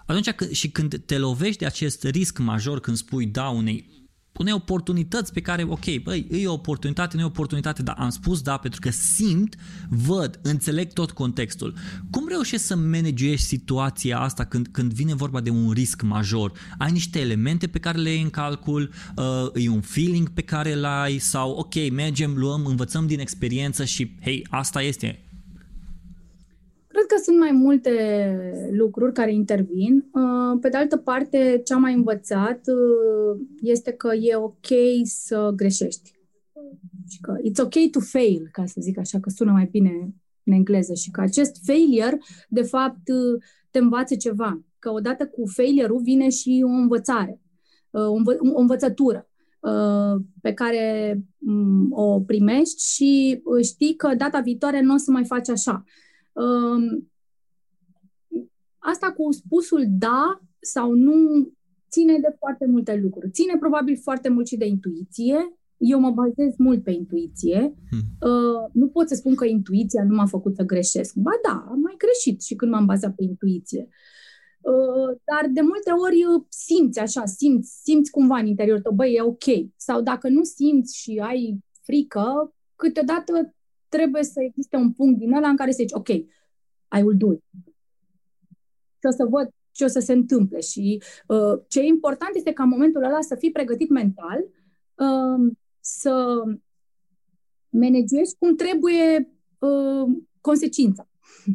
[0.06, 3.95] Atunci și când te lovești de acest risc major când spui da unei
[4.38, 8.10] unei oportunități pe care, ok, băi, e o oportunitate, nu e o oportunitate, dar am
[8.10, 9.56] spus da pentru că simt,
[9.88, 11.74] văd, înțeleg tot contextul.
[12.10, 16.52] Cum reușești să managești situația asta când, când vine vorba de un risc major?
[16.78, 20.74] Ai niște elemente pe care le ai în calcul, uh, e un feeling pe care
[20.74, 25.25] l ai sau, ok, mergem, luăm, învățăm din experiență și, hei, asta este,
[26.96, 27.92] Cred că sunt mai multe
[28.70, 30.10] lucruri care intervin.
[30.12, 34.66] Uh, pe de altă parte, ce am mai învățat uh, este că e ok
[35.02, 36.12] să greșești.
[37.08, 40.52] Și că it's ok to fail, ca să zic așa, că sună mai bine în
[40.52, 44.64] engleză și că acest failure, de fapt, uh, te învață ceva.
[44.78, 47.40] Că odată cu failure-ul vine și o învățare,
[47.90, 49.28] o, învă- o învățătură
[50.40, 55.48] pe care mm, o primești și știi că data viitoare nu o să mai faci
[55.48, 55.84] așa.
[58.78, 61.14] Asta cu spusul da sau nu
[61.90, 63.30] ține de foarte multe lucruri.
[63.30, 65.58] Ține probabil foarte mult și de intuiție.
[65.76, 67.74] Eu mă bazez mult pe intuiție.
[67.90, 68.30] Hmm.
[68.30, 71.14] Uh, nu pot să spun că intuiția nu m-a făcut să greșesc.
[71.14, 73.88] Ba da, am mai greșit și când m-am bazat pe intuiție.
[74.60, 79.22] Uh, dar de multe ori simți așa, simți, simți cumva în interiorul tău, băi, e
[79.22, 79.44] ok.
[79.76, 83.54] Sau dacă nu simți și ai frică, câteodată
[83.88, 87.32] trebuie să existe un punct din ăla în care să zici, ok, I will do
[87.32, 87.42] it.
[88.98, 90.60] Și o să văd ce o să se întâmple.
[90.60, 94.38] Și uh, ce e important este ca în momentul ăla să fii pregătit mental,
[94.94, 96.42] uh, să
[97.68, 101.08] managezi cum trebuie uh, consecința.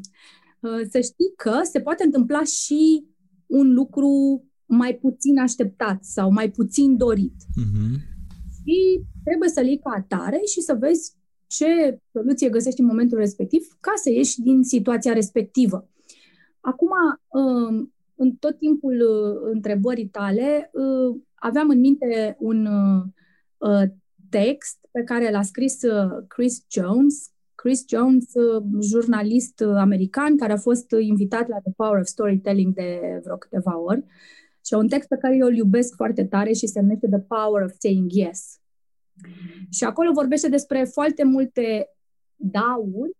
[0.62, 3.06] Uh, să știi că se poate întâmpla și
[3.46, 7.34] un lucru mai puțin așteptat sau mai puțin dorit.
[7.34, 7.96] Uh-huh.
[8.64, 11.14] Și trebuie să-l iei ca atare și să vezi
[11.52, 15.88] ce soluție găsești în momentul respectiv ca să ieși din situația respectivă.
[16.60, 16.90] Acum,
[17.28, 22.66] um, în tot timpul uh, întrebării tale, uh, aveam în minte un
[23.58, 23.84] uh,
[24.30, 25.80] text pe care l-a scris
[26.28, 27.30] Chris Jones.
[27.56, 28.26] Chris Jones,
[28.82, 34.06] jurnalist american care a fost invitat la The Power of Storytelling de vreo câteva ori.
[34.66, 37.64] Și un text pe care eu îl iubesc foarte tare și se numește The Power
[37.64, 38.60] of Saying Yes.
[39.70, 41.88] Și acolo vorbește despre foarte multe
[42.36, 43.12] dauri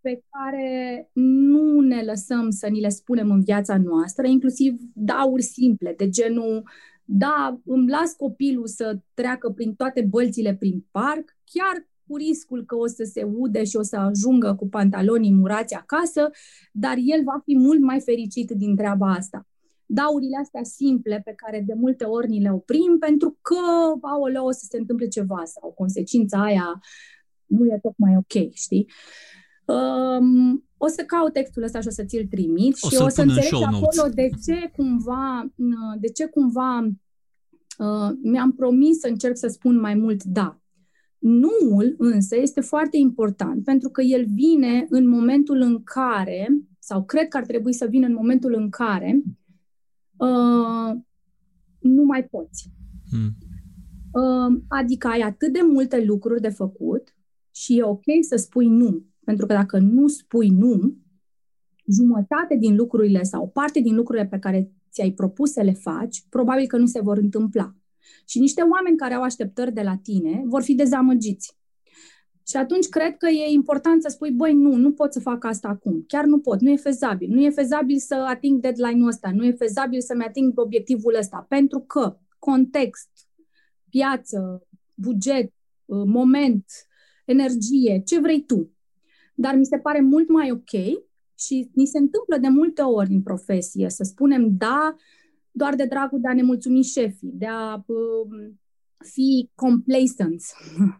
[0.00, 5.94] pe care nu ne lăsăm să ni le spunem în viața noastră, inclusiv dauri simple,
[5.96, 6.62] de genul,
[7.04, 12.76] da, îmi las copilul să treacă prin toate bălțile prin parc, chiar cu riscul că
[12.76, 16.30] o să se ude și o să ajungă cu pantalonii murați acasă,
[16.72, 19.46] dar el va fi mult mai fericit din treaba asta
[19.86, 23.54] daurile astea simple pe care de multe ori ni le oprim pentru că,
[24.00, 26.80] aoleu, o să se întâmple ceva sau consecința aia
[27.46, 28.86] nu e tocmai ok, știi?
[29.64, 33.22] Um, o să caut textul ăsta și o să ți-l trimit o și o să
[33.22, 35.52] înțeleg acolo de ce cumva,
[36.00, 36.86] de ce cumva
[37.78, 40.60] uh, mi-am promis să încerc să spun mai mult da.
[41.18, 47.28] Nuul însă este foarte important pentru că el vine în momentul în care, sau cred
[47.28, 49.45] că ar trebui să vină în momentul în care uh,
[51.78, 52.70] nu mai poți.
[53.10, 53.36] Hmm.
[54.12, 57.16] Uh, adică ai atât de multe lucruri de făcut
[57.50, 59.04] și e ok să spui nu.
[59.24, 60.96] Pentru că dacă nu spui nu,
[61.92, 66.66] jumătate din lucrurile sau parte din lucrurile pe care ți-ai propus să le faci, probabil
[66.66, 67.74] că nu se vor întâmpla.
[68.26, 71.56] Și niște oameni care au așteptări de la tine vor fi dezamăgiți.
[72.48, 75.68] Și atunci cred că e important să spui, băi, nu, nu pot să fac asta
[75.68, 76.04] acum.
[76.06, 77.28] Chiar nu pot, nu e fezabil.
[77.30, 81.80] Nu e fezabil să ating deadline-ul ăsta, nu e fezabil să-mi ating obiectivul ăsta, pentru
[81.80, 83.08] că context,
[83.90, 85.52] piață, buget,
[85.84, 86.64] uh, moment,
[87.24, 88.70] energie, ce vrei tu.
[89.34, 91.02] Dar mi se pare mult mai ok
[91.38, 94.96] și ni se întâmplă de multe ori în profesie să spunem da
[95.50, 98.50] doar de dragul de a ne mulțumi șefii, de a uh,
[99.04, 100.42] fi complacent,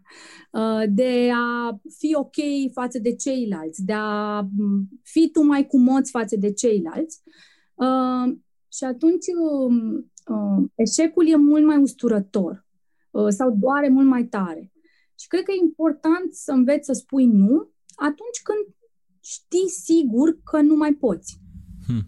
[0.52, 2.34] uh, de a fi ok
[2.72, 7.22] față de ceilalți, de a um, fi tu mai cumoți față de ceilalți.
[7.74, 8.36] Uh,
[8.72, 12.66] și atunci um, uh, eșecul e mult mai usturător
[13.10, 14.72] uh, sau doare mult mai tare.
[15.18, 18.74] Și cred că e important să înveți să spui nu atunci când
[19.20, 21.40] știi sigur că nu mai poți.
[21.86, 22.02] Hmm.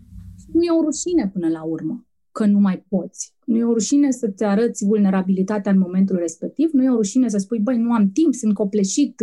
[0.52, 2.07] Nu e o rușine până la urmă
[2.38, 3.34] că nu mai poți.
[3.44, 7.38] Nu e o rușine să-ți arăți vulnerabilitatea în momentul respectiv, nu e o rușine să
[7.38, 9.20] spui, băi, nu am timp, sunt copleșit,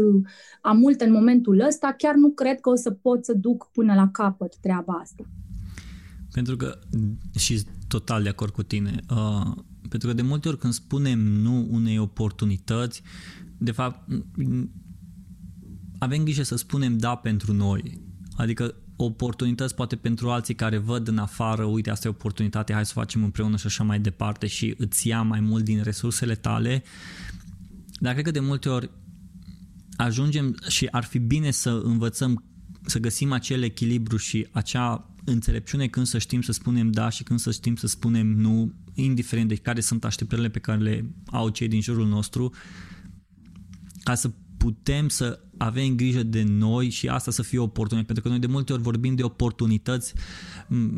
[0.61, 3.93] am multe în momentul ăsta, chiar nu cred că o să pot să duc până
[3.93, 5.23] la capăt treaba asta.
[6.31, 6.79] Pentru că,
[7.37, 9.51] și total de acord cu tine, uh,
[9.89, 13.01] pentru că de multe ori când spunem nu unei oportunități,
[13.57, 14.09] de fapt,
[15.97, 18.01] avem grijă să spunem da pentru noi.
[18.37, 22.93] Adică oportunități poate pentru alții care văd în afară, uite, asta e oportunitate, hai să
[22.95, 26.83] o facem împreună și așa mai departe și îți ia mai mult din resursele tale.
[27.99, 28.89] Dar cred că de multe ori
[29.95, 32.43] ajungem și ar fi bine să învățăm
[32.85, 37.39] să găsim acel echilibru și acea înțelepciune când să știm să spunem da și când
[37.39, 41.67] să știm să spunem nu, indiferent de care sunt așteptările pe care le au cei
[41.67, 42.53] din jurul nostru,
[44.03, 44.31] ca să
[44.65, 48.39] putem să avem grijă de noi și asta să fie o oportunitate, pentru că noi
[48.39, 50.13] de multe ori vorbim de oportunități,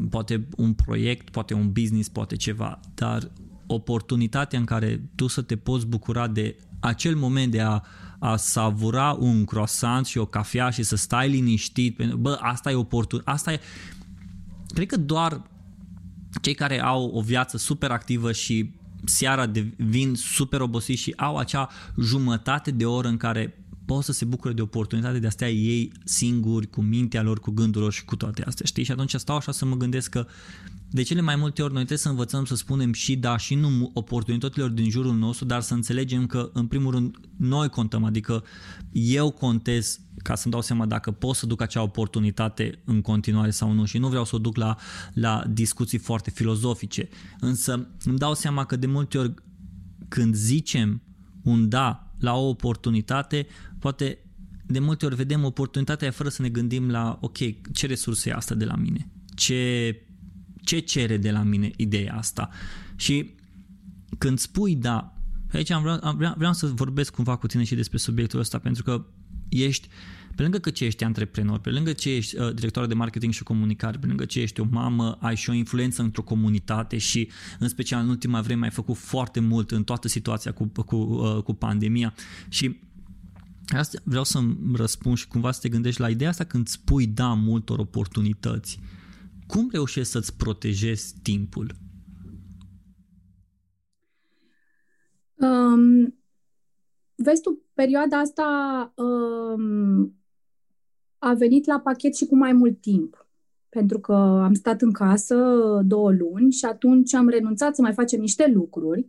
[0.10, 3.32] poate un proiect, poate un business, poate ceva, dar
[3.66, 7.82] oportunitatea în care tu să te poți bucura de acel moment de a,
[8.20, 13.22] a savura un croissant și o cafea și să stai liniștit, bă, asta e oportun,
[13.26, 13.60] asta e,
[14.68, 15.42] cred că doar
[16.42, 18.72] cei care au o viață super activă și
[19.06, 21.70] seara devin super obosiți și au acea
[22.02, 25.92] jumătate de oră în care pot să se bucure de oportunitate de a stea ei
[26.04, 28.84] singuri, cu mintea lor, cu gândul lor și cu toate astea, știi?
[28.84, 30.28] Și atunci stau așa să mă gândesc că
[30.90, 33.92] de cele mai multe ori noi trebuie să învățăm să spunem și da și nu
[33.94, 38.44] oportunităților din jurul nostru, dar să înțelegem că în primul rând noi contăm, adică
[38.92, 43.72] eu contez ca să-mi dau seama dacă pot să duc acea oportunitate în continuare sau
[43.72, 43.86] nu.
[43.86, 44.78] Și nu vreau să o duc la,
[45.14, 49.34] la discuții foarte filozofice, însă îmi dau seama că de multe ori
[50.08, 51.02] când zicem
[51.44, 53.48] un da la o oportunitate,
[53.80, 54.18] poate
[54.66, 57.38] de multe ori vedem oportunitatea fără să ne gândim la, ok,
[57.74, 59.10] ce resurse e asta de la mine?
[59.36, 59.96] Ce,
[60.68, 62.50] ce cere de la mine ideea asta?
[62.96, 63.36] Și
[64.18, 65.14] când spui da,
[65.54, 68.84] aici am vreau, am, vreau să vorbesc cumva cu tine și despre subiectul ăsta, pentru
[68.84, 69.06] că
[69.50, 69.88] ești,
[70.36, 73.44] pe lângă că ce ești antreprenor, pe lângă ce ești uh, director de marketing și
[73.44, 77.68] comunicare, pe lângă ce ești o mamă, ai și o influență într-o comunitate și în
[77.68, 81.54] special în ultima vreme ai făcut foarte mult în toată situația cu, cu, uh, cu
[81.54, 82.14] pandemia
[82.50, 82.80] și
[83.70, 87.34] Asta vreau să-mi răspund și cumva să te gândești la ideea asta când spui da
[87.34, 88.80] multor oportunități.
[89.48, 91.72] Cum reușești să-ți protejezi timpul?
[95.36, 96.18] Um,
[97.16, 100.16] vezi tu, perioada asta um,
[101.18, 103.28] a venit la pachet și cu mai mult timp.
[103.70, 105.36] Pentru că am stat în casă
[105.86, 109.08] două luni și atunci am renunțat să mai facem niște lucruri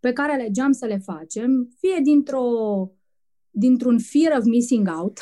[0.00, 2.46] pe care alegeam să le facem, fie dintr-o
[3.50, 5.20] dintr-un fear of missing out,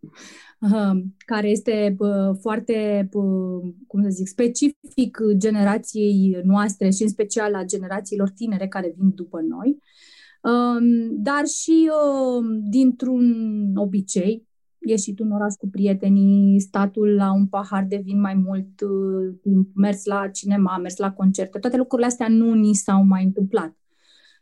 [0.00, 0.10] um,
[1.26, 1.96] care este
[2.40, 3.08] foarte,
[3.86, 9.40] cum să zic, specific generației noastre și în special a generațiilor tinere care vin după
[9.40, 9.78] noi,
[10.42, 13.26] um, dar și um, dintr-un
[13.76, 14.46] obicei,
[14.78, 19.68] ieșit în oraș cu prietenii, statul la un pahar de vin mai mult uh, timp,
[19.74, 23.76] mers la cinema, mers la concerte, toate lucrurile astea nu ni s-au mai întâmplat.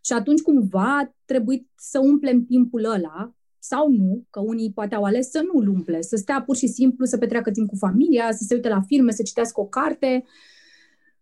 [0.04, 3.34] Și atunci cumva trebuit să umplem timpul ăla
[3.66, 7.04] sau nu, că unii poate au ales să nu-l umple, să stea pur și simplu,
[7.04, 10.24] să petreacă timp cu familia, să se uite la filme, să citească o carte.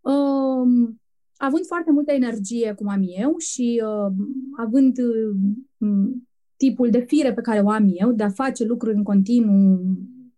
[0.00, 1.00] Um,
[1.36, 4.12] având foarte multă energie, cum am eu, și uh,
[4.56, 6.10] având uh,
[6.56, 9.80] tipul de fire pe care o am eu, de a face lucruri în continuu,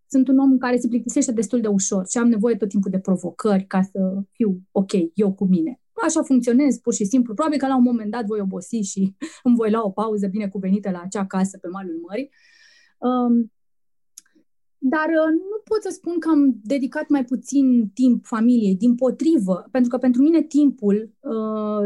[0.07, 2.99] sunt un om care se plictisește destul de ușor și am nevoie tot timpul de
[2.99, 7.35] provocări ca să fiu ok, eu cu mine așa funcționez pur și simplu.
[7.35, 9.15] Probabil că la un moment dat voi obosi și
[9.47, 12.31] îmi voi lua o pauză binecuvenită la acea casă pe malul mării.
[12.99, 13.53] Um,
[14.87, 19.69] dar uh, nu pot să spun că am dedicat mai puțin timp familiei, din potrivă,
[19.71, 21.85] pentru că pentru mine timpul uh,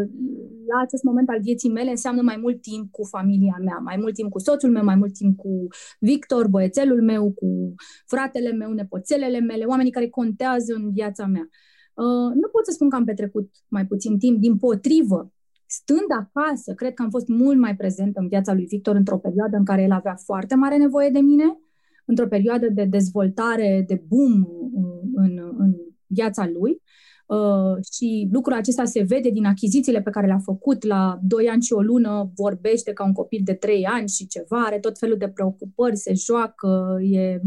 [0.70, 4.14] la acest moment al vieții mele înseamnă mai mult timp cu familia mea, mai mult
[4.14, 5.66] timp cu soțul meu, mai mult timp cu
[6.00, 7.74] Victor, băiețelul meu, cu
[8.06, 11.48] fratele meu, nepoțelele mele, oamenii care contează în viața mea.
[12.04, 15.32] Uh, nu pot să spun că am petrecut mai puțin timp, din potrivă,
[15.66, 19.56] stând acasă, cred că am fost mult mai prezentă în viața lui Victor într-o perioadă
[19.56, 21.58] în care el avea foarte mare nevoie de mine,
[22.04, 24.46] într-o perioadă de dezvoltare, de boom
[25.14, 25.74] în, în
[26.06, 26.82] viața lui.
[27.28, 31.62] Uh, și lucrul acesta se vede din achizițiile pe care le-a făcut la 2 ani
[31.62, 35.16] și o lună, vorbește ca un copil de 3 ani și ceva, are tot felul
[35.16, 37.40] de preocupări, se joacă, e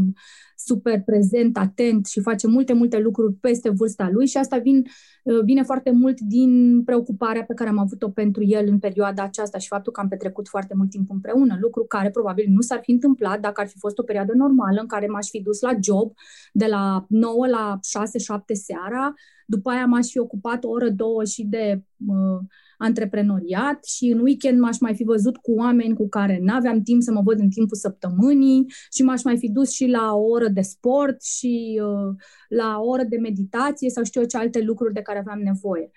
[0.56, 4.84] super prezent, atent și face multe, multe lucruri peste vârsta lui și asta vin,
[5.22, 9.58] uh, vine foarte mult din preocuparea pe care am avut-o pentru el în perioada aceasta
[9.58, 12.90] și faptul că am petrecut foarte mult timp împreună, lucru care probabil nu s-ar fi
[12.90, 16.12] întâmplat dacă ar fi fost o perioadă normală în care m-aș fi dus la job
[16.52, 19.14] de la 9 la 6-7 seara,
[19.54, 22.40] după aia m-aș fi ocupat o oră, două și de uh,
[22.78, 27.12] antreprenoriat și în weekend m-aș mai fi văzut cu oameni cu care n-aveam timp să
[27.12, 30.60] mă văd în timpul săptămânii și m-aș mai fi dus și la o oră de
[30.60, 32.14] sport și uh,
[32.48, 35.90] la o oră de meditație sau știu eu ce alte lucruri de care aveam nevoie.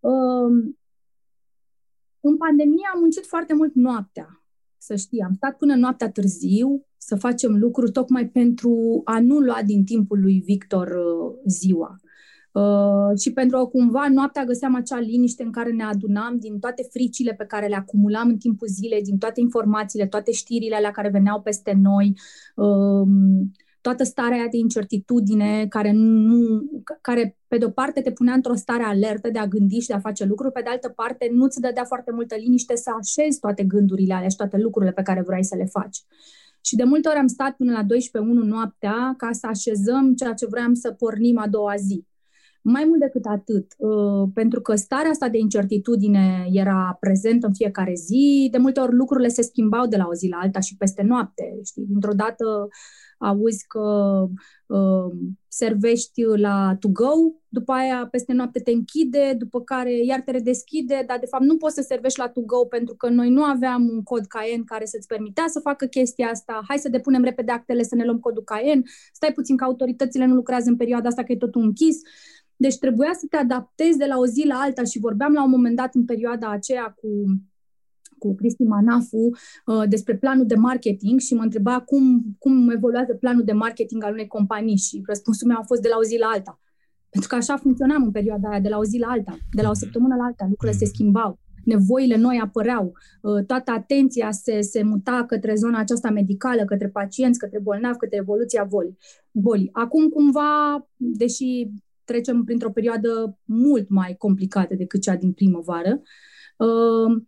[0.00, 0.74] Uh,
[2.20, 4.44] în pandemie am muncit foarte mult noaptea,
[4.78, 5.20] să știi.
[5.20, 10.20] Am stat până noaptea târziu să facem lucruri tocmai pentru a nu lua din timpul
[10.20, 11.96] lui Victor uh, ziua.
[12.56, 16.86] Uh, și pentru că cumva noaptea găseam acea liniște în care ne adunam din toate
[16.90, 21.08] fricile pe care le acumulam în timpul zilei, din toate informațiile, toate știrile alea care
[21.08, 22.14] veneau peste noi,
[22.54, 23.08] uh,
[23.80, 26.38] toată starea de incertitudine care, nu,
[27.00, 29.98] care pe de-o parte te punea într-o stare alertă de a gândi și de a
[29.98, 34.14] face lucruri, pe de altă parte nu-ți dădea foarte multă liniște să așezi toate gândurile
[34.14, 35.98] alea și toate lucrurile pe care vrei să le faci.
[36.60, 37.86] Și de multe ori am stat până la 12-1
[38.44, 42.04] noaptea ca să așezăm ceea ce vreau să pornim a doua zi.
[42.68, 47.94] Mai mult decât atât, uh, pentru că starea asta de incertitudine era prezentă în fiecare
[47.94, 51.02] zi, de multe ori lucrurile se schimbau de la o zi la alta și peste
[51.02, 51.58] noapte.
[51.64, 51.84] Știi?
[51.88, 52.68] Dintr-o dată
[53.18, 53.80] auzi că
[54.66, 55.10] uh,
[55.48, 57.12] servești la to go,
[57.48, 61.56] după aia peste noapte te închide, după care iar te redeschide, dar de fapt nu
[61.56, 64.84] poți să servești la to go pentru că noi nu aveam un cod Cayenne care
[64.84, 66.64] să-ți permitea să facă chestia asta.
[66.68, 68.82] Hai să depunem repede actele să ne luăm codul Cayenne.
[69.12, 71.96] Stai puțin că autoritățile nu lucrează în perioada asta că e totul închis.
[72.56, 75.50] Deci trebuia să te adaptezi de la o zi la alta și vorbeam la un
[75.50, 77.08] moment dat în perioada aceea cu
[78.18, 83.44] cu Cristi Manafu uh, despre planul de marketing și mă întreba cum, cum evoluează planul
[83.44, 86.26] de marketing al unei companii și răspunsul meu a fost de la o zi la
[86.26, 86.60] alta.
[87.10, 89.70] Pentru că așa funcționam în perioada aia, de la o zi la alta, de la
[89.70, 92.92] o săptămână la alta, lucrurile se schimbau, nevoile noi apăreau,
[93.22, 98.16] uh, toată atenția se, se muta către zona aceasta medicală, către pacienți, către bolnavi, către
[98.16, 98.68] evoluția
[99.32, 99.68] bolii.
[99.72, 101.70] Acum, cumva, deși
[102.06, 106.00] trecem printr-o perioadă mult mai complicată decât cea din primăvară.
[106.56, 107.22] Uh,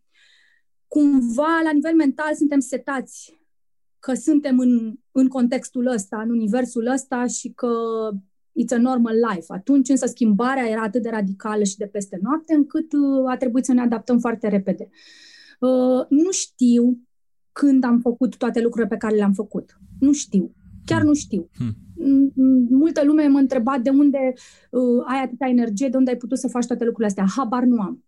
[0.88, 3.38] cumva, la nivel mental, suntem setați
[3.98, 7.68] că suntem în, în contextul ăsta, în universul ăsta și că
[8.62, 9.46] it's a normal life.
[9.48, 13.64] Atunci însă schimbarea era atât de radicală și de peste noapte încât uh, a trebuit
[13.64, 14.88] să ne adaptăm foarte repede.
[15.60, 16.98] Uh, nu știu
[17.52, 19.78] când am făcut toate lucrurile pe care le-am făcut.
[20.00, 20.54] Nu știu.
[20.88, 21.48] Chiar nu știu.
[21.56, 21.74] Hmm.
[22.70, 24.32] Multă lume mă întreba de unde
[24.70, 27.34] uh, ai atâta energie, de unde ai putut să faci toate lucrurile astea.
[27.36, 28.04] Habar nu am.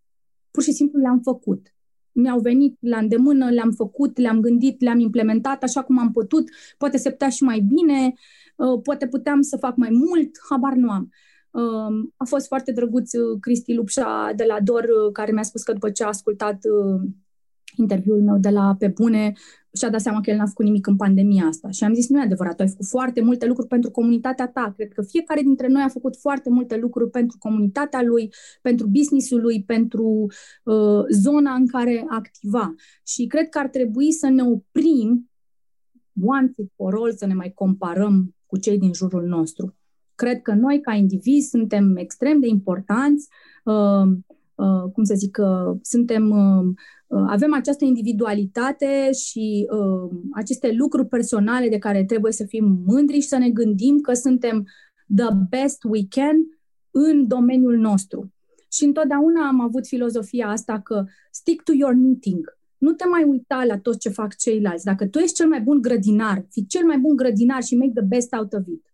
[0.51, 1.75] Pur și simplu le-am făcut.
[2.13, 6.49] Mi-au venit la îndemână, le-am făcut, le-am gândit, le-am implementat așa cum am putut.
[6.79, 8.13] Poate se putea și mai bine,
[8.57, 11.11] uh, poate puteam să fac mai mult, habar nu am.
[11.51, 15.63] Uh, a fost foarte drăguț uh, Cristi Lupșa de la DOR, uh, care mi-a spus
[15.63, 17.01] că după ce a ascultat uh,
[17.77, 19.33] interviul meu de la Pe Bune,
[19.73, 21.71] și-a dat seama că el n-a făcut nimic în pandemia asta.
[21.71, 24.73] Și am zis, nu e adevărat, tu ai făcut foarte multe lucruri pentru comunitatea ta.
[24.77, 28.29] Cred că fiecare dintre noi a făcut foarte multe lucruri pentru comunitatea lui,
[28.63, 30.27] pentru businessul lui, pentru
[30.65, 32.75] uh, zona în care activa.
[33.07, 35.31] Și cred că ar trebui să ne oprim
[36.25, 39.75] once for all, să ne mai comparăm cu cei din jurul nostru.
[40.15, 43.29] Cred că noi, ca indivizi, suntem extrem de importanți.
[43.29, 44.09] Uh, Uh,
[44.93, 49.69] cum să zic, uh, suntem, uh, avem această individualitate și
[50.33, 54.67] aceste lucruri personale de care trebuie să fim mândri și să ne gândim că suntem
[55.17, 56.37] the best we can
[56.91, 58.33] în domeniul nostru.
[58.73, 62.59] Și întotdeauna am avut filozofia asta că stick to your knitting.
[62.79, 64.85] Nu te mai uita la tot ce fac ceilalți.
[64.85, 68.05] Dacă tu ești cel mai bun grădinar, fii cel mai bun grădinar și make the
[68.05, 68.85] best out of it.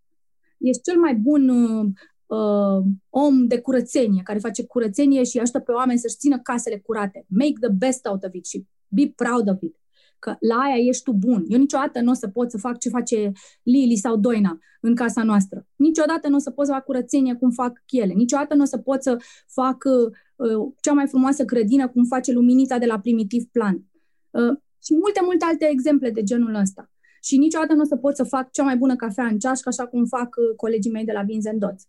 [0.58, 1.86] Ești cel mai bun uh,
[2.26, 7.24] uh, om de curățenie, care face curățenie și ajută pe oameni să-și țină casele curate.
[7.28, 9.76] Make the best out of it și be proud of it.
[10.18, 11.44] că la aia ești tu bun.
[11.48, 15.22] Eu niciodată nu o să pot să fac ce face Lili sau Doina în casa
[15.22, 15.66] noastră.
[15.76, 18.12] Niciodată nu o să pot să fac curățenie cum fac ele.
[18.12, 19.16] Niciodată nu o să pot să
[19.46, 23.84] fac uh, cea mai frumoasă grădină cum face luminița de la primitiv plan.
[24.30, 26.90] Uh, și multe, multe alte exemple de genul ăsta.
[27.22, 29.86] Și niciodată nu o să pot să fac cea mai bună cafea în ceașcă, așa
[29.86, 31.86] cum fac uh, colegii mei de la Vins Dots.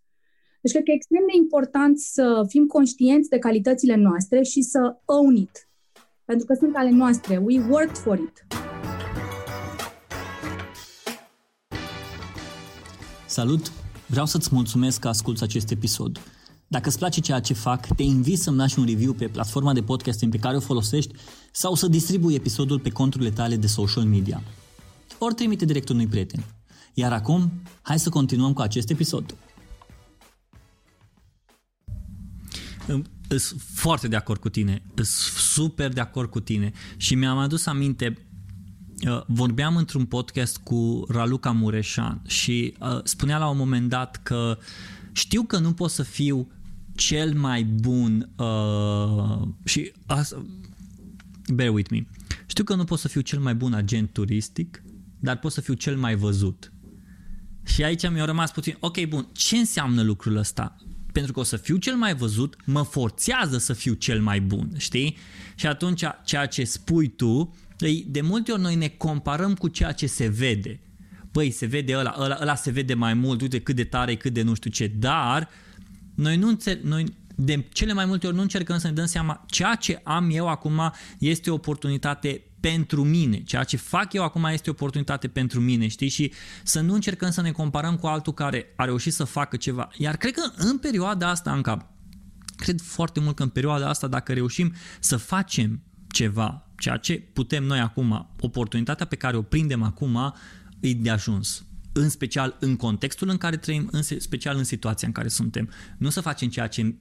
[0.62, 4.98] Deci cred că e extrem de important să fim conștienți de calitățile noastre și să
[5.06, 5.70] own it.
[6.26, 7.38] Pentru că sunt ale noastre.
[7.38, 8.46] We worked for it.
[13.28, 13.72] Salut!
[14.06, 16.20] Vreau să-ți mulțumesc că asculți acest episod.
[16.68, 19.82] Dacă îți place ceea ce fac, te invit să-mi lași un review pe platforma de
[19.82, 21.16] podcasting pe care o folosești
[21.52, 24.42] sau să distribui episodul pe conturile tale de social media.
[25.20, 26.44] Ori trimite direct unui prieten.
[26.94, 27.52] Iar acum,
[27.82, 29.36] hai să continuăm cu acest episod.
[32.88, 37.66] Sunt foarte de acord cu tine, sunt super de acord cu tine și mi-am adus
[37.66, 38.28] aminte
[39.08, 44.58] uh, vorbeam într-un podcast cu Raluca Mureșan și uh, spunea la un moment dat că
[45.12, 46.52] știu că nu pot să fiu
[46.96, 50.46] cel mai bun uh, și asta,
[51.54, 52.06] bear with me,
[52.46, 54.84] știu că nu pot să fiu cel mai bun agent turistic,
[55.20, 56.72] dar pot să fiu cel mai văzut.
[57.64, 60.76] Și aici mi-a rămas puțin, ok, bun, ce înseamnă lucrul ăsta?
[61.18, 64.70] Pentru că o să fiu cel mai văzut, mă forțează să fiu cel mai bun,
[64.78, 65.18] știi?
[65.56, 67.56] Și atunci ceea ce spui tu,
[68.08, 70.80] de multe ori noi ne comparăm cu ceea ce se vede.
[71.32, 74.34] Băi, se vede ăla, ăla, ăla se vede mai mult, uite cât de tare, cât
[74.34, 75.50] de nu știu ce, dar
[76.16, 77.06] noi nu înțeleg, noi
[77.40, 80.48] de cele mai multe ori nu încercăm să ne dăm seama ceea ce am eu
[80.48, 83.44] acum este o oportunitate pentru mine.
[83.44, 86.10] Ceea ce fac eu acum este o oportunitate pentru mine, știi?
[86.10, 86.34] Și
[86.64, 89.90] să nu încercăm să ne comparăm cu altul care a reușit să facă ceva.
[89.98, 91.90] Iar cred că în perioada asta, încă,
[92.56, 97.64] cred foarte mult că în perioada asta, dacă reușim să facem ceva, ceea ce putem
[97.64, 100.34] noi acum, oportunitatea pe care o prindem acum,
[100.80, 105.14] e de ajuns în special în contextul în care trăim, în special în situația în
[105.14, 105.70] care suntem.
[105.98, 106.96] Nu să facem ceea ce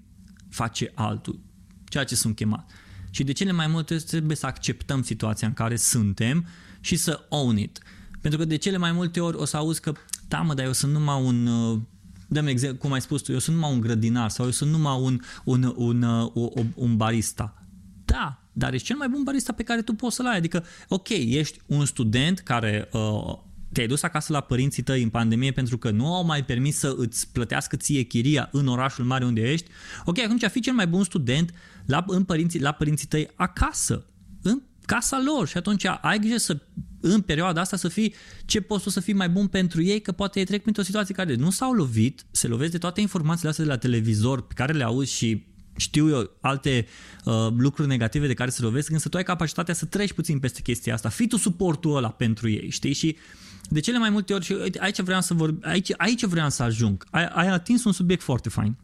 [0.56, 1.40] face altul,
[1.84, 2.70] ceea ce sunt chemat.
[3.10, 6.46] Și de cele mai multe trebuie să acceptăm situația în care suntem
[6.80, 7.78] și să own it.
[8.20, 9.92] Pentru că de cele mai multe ori o să auzi că,
[10.28, 11.80] da mă, dar eu sunt numai un, uh,
[12.28, 15.00] dăm exemplu, cum ai spus tu, eu sunt numai un grădinar sau eu sunt numai
[15.00, 17.62] un, un, un, uh, un, un barista.
[18.04, 20.36] Da, dar ești cel mai bun barista pe care tu poți să-l ai.
[20.36, 23.38] Adică, ok, ești un student care uh,
[23.76, 26.94] te-ai dus acasă la părinții tăi în pandemie pentru că nu au mai permis să
[26.96, 29.70] îți plătească ție chiria în orașul mare unde ești,
[30.04, 31.54] ok, atunci fi cel mai bun student
[31.86, 34.06] la, în părinții, la părinții tăi acasă,
[34.42, 36.58] în casa lor și atunci ai grijă să
[37.00, 38.14] în perioada asta să fii
[38.44, 41.34] ce poți să fii mai bun pentru ei, că poate ei trec printr-o situație care
[41.34, 44.84] nu s-au lovit, se lovesc de toate informațiile astea de la televizor pe care le
[44.84, 45.46] auzi și
[45.76, 46.86] știu eu alte
[47.24, 50.60] uh, lucruri negative de care se lovesc, însă tu ai capacitatea să treci puțin peste
[50.60, 51.08] chestia asta.
[51.08, 52.92] Fii tu suportul ăla pentru ei, știi?
[52.92, 56.50] Și uh, de cele mai multe ori, și aici vreau să vorb, aici, aici vreau
[56.50, 58.76] să ajung, ai, ai atins un subiect foarte fain.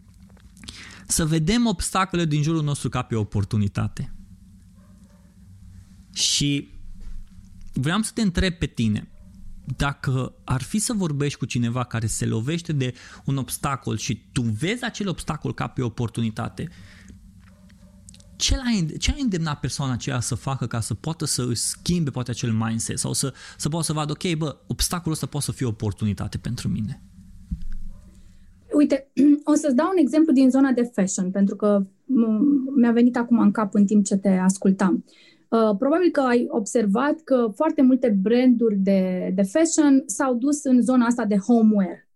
[1.06, 4.14] Să vedem obstacole din jurul nostru ca pe oportunitate.
[6.14, 6.68] Și
[7.72, 9.08] vreau să te întreb pe tine,
[9.76, 14.42] dacă ar fi să vorbești cu cineva care se lovește de un obstacol și tu
[14.42, 16.68] vezi acel obstacol ca pe oportunitate,
[18.42, 22.10] ce, l-a, ce a îndemnat persoana aceea să facă ca să poată să își schimbe
[22.10, 25.52] poate acel mindset sau să, să poată să vadă, ok, bă, obstacolul ăsta poate să
[25.52, 27.02] fie o oportunitate pentru mine?
[28.72, 29.10] Uite,
[29.52, 31.86] o să-ți dau un exemplu din zona de fashion, pentru că
[32.76, 35.04] mi-a venit acum în cap în timp ce te ascultam.
[35.48, 40.82] Uh, probabil că ai observat că foarte multe branduri de, de fashion s-au dus în
[40.82, 42.08] zona asta de homeware.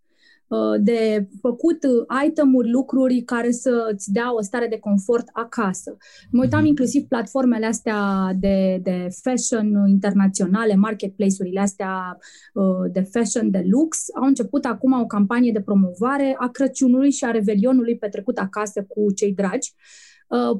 [0.47, 5.97] Uh, de făcut uh, itemuri, lucruri care să îți dea o stare de confort acasă.
[6.31, 6.67] Mă uitam mm-hmm.
[6.67, 12.17] inclusiv platformele astea de, de fashion internaționale, marketplace-urile astea
[12.53, 17.23] uh, de fashion de lux, au început acum o campanie de promovare a Crăciunului și
[17.23, 19.73] a Revelionului petrecut acasă cu cei dragi,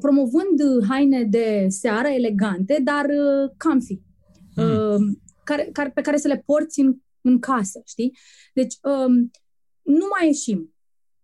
[0.00, 3.06] promovând haine de seară elegante, dar
[3.58, 4.00] comfy,
[4.56, 5.22] mm.
[5.44, 8.16] care, care, pe care să le porți în, în casă, știi?
[8.54, 9.30] Deci, um,
[9.88, 10.72] nu mai ieșim.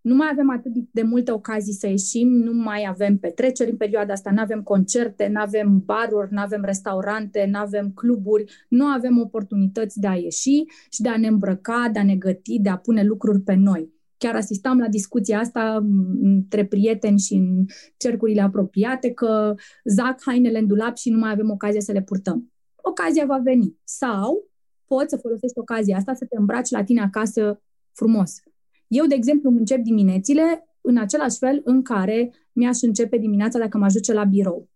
[0.00, 4.12] Nu mai avem atât de multe ocazii să ieșim, nu mai avem petreceri în perioada
[4.12, 9.20] asta, nu avem concerte, nu avem baruri, nu avem restaurante, nu avem cluburi, nu avem
[9.20, 12.76] oportunități de a ieși și de a ne îmbrăca, de a ne găti, de a
[12.76, 13.92] pune lucruri pe noi.
[14.16, 15.84] Chiar asistam la discuția asta
[16.20, 17.64] între prieteni și în
[17.96, 19.54] cercurile apropiate că
[19.84, 22.52] zac hainele în dulap și nu mai avem ocazia să le purtăm.
[22.76, 23.76] Ocazia va veni.
[23.84, 24.50] Sau
[24.86, 27.62] poți să folosești ocazia asta să te îmbraci la tine acasă
[27.92, 28.42] frumos
[28.88, 33.78] eu, de exemplu, îmi încep diminețile în același fel în care mi-aș începe dimineața dacă
[33.78, 34.68] mă duce la birou.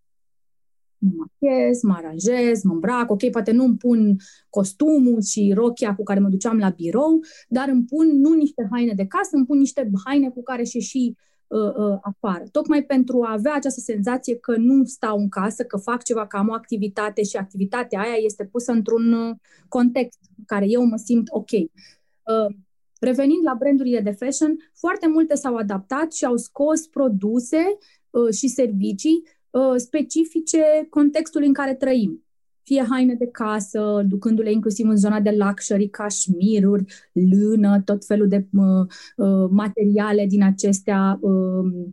[0.98, 4.16] mă machez, mă aranjez, mă îmbrac, ok, poate nu îmi pun
[4.50, 8.92] costumul și rochia cu care mă duceam la birou, dar îmi pun nu niște haine
[8.92, 12.44] de casă, îmi pun niște haine cu care și și uh, uh, afară.
[12.52, 16.36] Tocmai pentru a avea această senzație că nu stau în casă, că fac ceva, că
[16.36, 19.36] am o activitate și activitatea aia este pusă într-un uh,
[19.68, 21.50] context în care eu mă simt ok.
[21.50, 22.56] Uh,
[22.98, 27.78] Revenind la brandurile de fashion, foarte multe s-au adaptat și au scos produse
[28.10, 32.22] uh, și servicii uh, specifice contextului în care trăim.
[32.62, 38.46] Fie haine de casă, ducându-le inclusiv în zona de luxury, cașmiruri, lână, tot felul de
[38.52, 38.86] uh,
[39.16, 41.88] uh, materiale din acestea uh,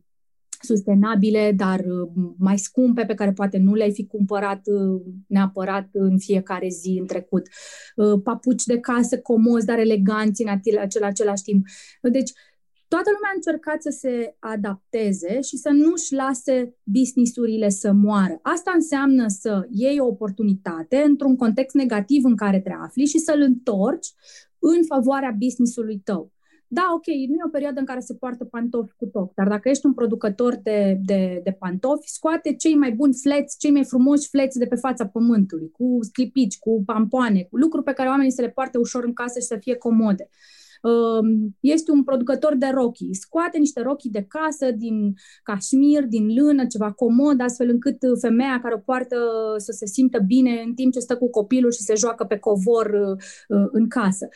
[0.65, 6.17] sustenabile, dar uh, mai scumpe, pe care poate nu le-ai fi cumpărat uh, neapărat în
[6.17, 7.47] fiecare zi în trecut.
[7.95, 11.65] Uh, papuci de casă comozi, dar eleganți în acel, același timp.
[12.01, 12.31] Deci,
[12.87, 18.39] toată lumea a încercat să se adapteze și să nu-și lase businessurile să moară.
[18.41, 23.41] Asta înseamnă să iei o oportunitate într-un context negativ în care te afli și să-l
[23.41, 24.13] întorci
[24.59, 26.34] în favoarea businessului tău.
[26.67, 29.69] Da, ok, nu e o perioadă în care se poartă pantofi cu toc, dar dacă
[29.69, 34.29] ești un producător de, de, de pantofi, scoate cei mai buni fleți, cei mai frumoși
[34.29, 38.41] fleți de pe fața pământului, cu sclipici, cu pampoane, cu lucruri pe care oamenii să
[38.41, 40.29] le poarte ușor în casă și să fie comode.
[40.81, 45.13] Um, ești un producător de rochii, scoate niște rochii de casă din
[45.43, 49.17] cașmir, din lână, ceva comod, astfel încât femeia care o poartă
[49.57, 52.85] să se simtă bine în timp ce stă cu copilul și se joacă pe covor
[52.85, 54.27] uh, uh, în casă.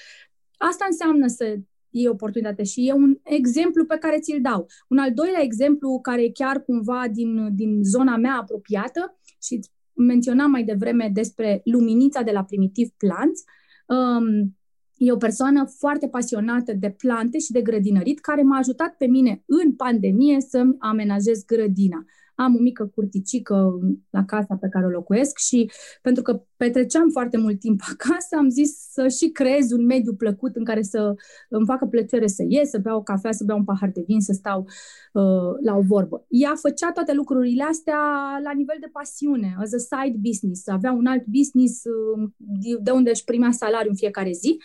[0.57, 1.55] Asta înseamnă să
[1.91, 4.67] e oportunitate și e un exemplu pe care ți-l dau.
[4.87, 9.59] Un al doilea exemplu care e chiar cumva din, din zona mea apropiată și
[9.93, 13.43] menționam mai devreme despre luminița de la Primitiv Plants.
[13.87, 14.57] Um,
[14.97, 19.43] e o persoană foarte pasionată de plante și de grădinărit care m-a ajutat pe mine
[19.45, 22.05] în pandemie să-mi amenajez grădina
[22.39, 23.79] am o mică curticică
[24.09, 25.71] la casa pe care o locuiesc și
[26.01, 30.55] pentru că petreceam foarte mult timp acasă, am zis să și creez un mediu plăcut
[30.55, 31.13] în care să
[31.49, 34.19] îmi facă plăcere să ies, să beau o cafea, să beau un pahar de vin,
[34.19, 34.59] să stau
[35.13, 36.25] uh, la o vorbă.
[36.27, 37.99] Ea făcea toate lucrurile astea
[38.43, 42.29] la nivel de pasiune, as a side business, avea un alt business uh,
[42.81, 44.57] de unde își primea salariu în fiecare zi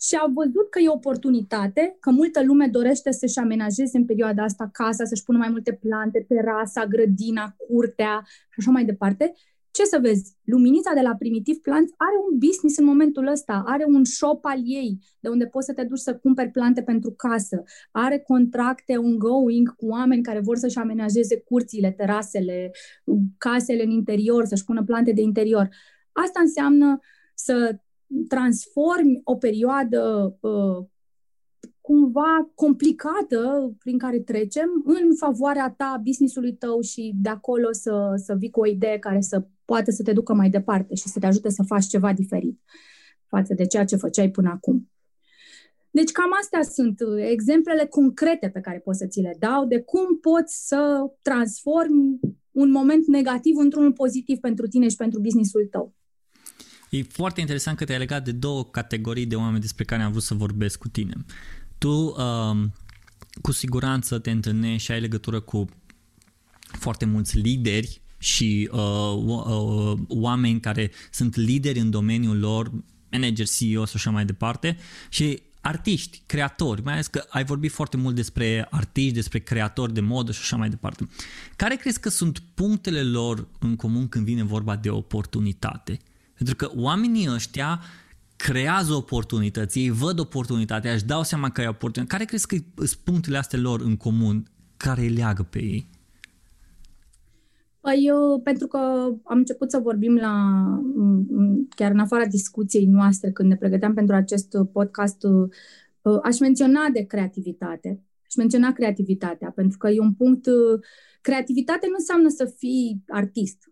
[0.00, 4.70] și a văzut că e oportunitate, că multă lume dorește să-și amenajeze în perioada asta
[4.72, 9.32] casa, să-și pună mai multe plante, terasa, grădina, curtea și așa mai departe.
[9.70, 10.36] Ce să vezi?
[10.44, 14.60] Luminița de la Primitiv Plants are un business în momentul ăsta, are un shop al
[14.64, 19.74] ei, de unde poți să te duci să cumperi plante pentru casă, are contracte ongoing
[19.74, 22.70] cu oameni care vor să-și amenajeze curțile, terasele,
[23.38, 25.68] casele în interior, să-și pună plante de interior.
[26.12, 26.98] Asta înseamnă
[27.34, 27.78] să
[28.28, 30.86] transformi o perioadă uh,
[31.80, 38.34] cumva complicată prin care trecem în favoarea ta, businessului tău și de acolo să, să
[38.34, 41.26] vii cu o idee care să poate să te ducă mai departe și să te
[41.26, 42.60] ajute să faci ceva diferit
[43.26, 44.90] față de ceea ce făceai până acum.
[45.90, 50.18] Deci cam astea sunt exemplele concrete pe care pot să ți le dau de cum
[50.18, 55.94] poți să transformi un moment negativ într-unul pozitiv pentru tine și pentru businessul tău.
[56.90, 60.22] E foarte interesant că te-ai legat de două categorii de oameni despre care am vrut
[60.22, 61.14] să vorbesc cu tine.
[61.78, 62.66] Tu uh,
[63.42, 65.68] cu siguranță te întâlnești și ai legătură cu
[66.60, 72.72] foarte mulți lideri și uh, uh, oameni care sunt lideri în domeniul lor,
[73.10, 74.76] manager, CEO și așa mai departe
[75.08, 80.00] și artiști, creatori, mai ales că ai vorbit foarte mult despre artiști, despre creatori de
[80.00, 81.08] modă și așa mai departe.
[81.56, 85.98] Care crezi că sunt punctele lor în comun când vine vorba de oportunitate?
[86.44, 87.80] Pentru că oamenii ăștia
[88.36, 92.16] creează oportunități, ei văd oportunitatea, își dau seama că e oportunitate.
[92.16, 95.88] Care crezi că sunt punctele astea lor în comun care îi leagă pe ei?
[97.80, 98.78] Păi eu, pentru că
[99.24, 100.34] am început să vorbim la,
[101.76, 107.02] chiar în afara discuției noastre, când ne pregăteam pentru acest podcast, uh, aș menționa de
[107.02, 108.02] creativitate.
[108.26, 110.46] Aș menționa creativitatea, pentru că e un punct...
[110.46, 110.80] Uh,
[111.20, 113.69] creativitate nu înseamnă să fii artist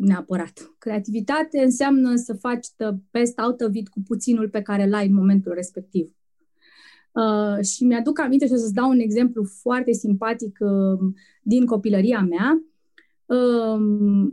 [0.00, 0.74] neapărat.
[0.78, 5.14] Creativitate înseamnă să faci the best out of it cu puținul pe care l-ai în
[5.14, 6.14] momentul respectiv.
[7.12, 10.98] Uh, și mi-aduc aminte și o să-ți dau un exemplu foarte simpatic uh,
[11.42, 12.62] din copilăria mea.
[13.26, 14.30] Uh,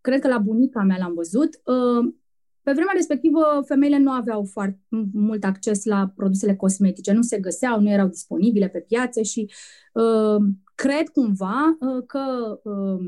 [0.00, 1.60] cred că la bunica mea l-am văzut.
[1.64, 2.14] Uh,
[2.62, 4.80] pe vremea respectivă, femeile nu aveau foarte
[5.12, 9.50] mult acces la produsele cosmetice, nu se găseau, nu erau disponibile pe piață și
[9.92, 10.44] uh,
[10.74, 13.00] cred cumva uh, că uh,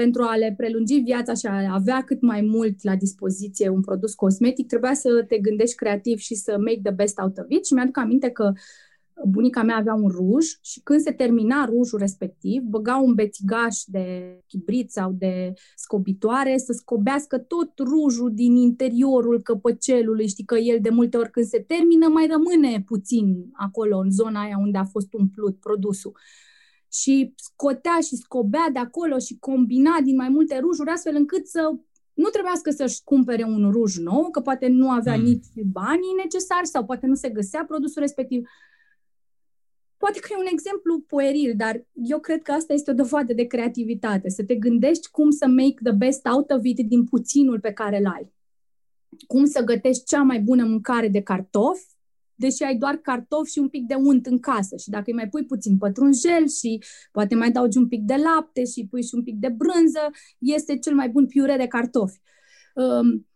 [0.00, 4.14] pentru a le prelungi viața și a avea cât mai mult la dispoziție un produs
[4.14, 7.66] cosmetic, trebuia să te gândești creativ și să make the best out of it.
[7.66, 8.52] Și mi-aduc aminte că
[9.28, 14.38] bunica mea avea un ruj și când se termina rujul respectiv, băga un bețigaș de
[14.46, 20.28] chibrit sau de scobitoare să scobească tot rujul din interiorul căpăcelului.
[20.28, 24.40] Știi că el de multe ori când se termină mai rămâne puțin acolo în zona
[24.40, 26.12] aia unde a fost umplut produsul.
[26.92, 31.72] Și scotea și scobea de acolo și combina din mai multe rujuri astfel încât să
[32.18, 35.22] nu trebuiască să-și cumpere un ruj nou, că poate nu avea mm.
[35.22, 38.48] nici banii necesari sau poate nu se găsea produsul respectiv.
[39.96, 43.44] Poate că e un exemplu pueril, dar eu cred că asta este o dovadă de
[43.44, 47.72] creativitate, să te gândești cum să make the best out of it din puținul pe
[47.72, 48.32] care îl ai.
[49.26, 51.86] Cum să gătești cea mai bună mâncare de cartofi,
[52.38, 54.76] deși ai doar cartofi și un pic de unt în casă.
[54.76, 56.82] Și dacă îi mai pui puțin pătrunjel și
[57.12, 60.78] poate mai daugi un pic de lapte și pui și un pic de brânză, este
[60.78, 62.20] cel mai bun piure de cartofi.
[62.74, 63.26] Um,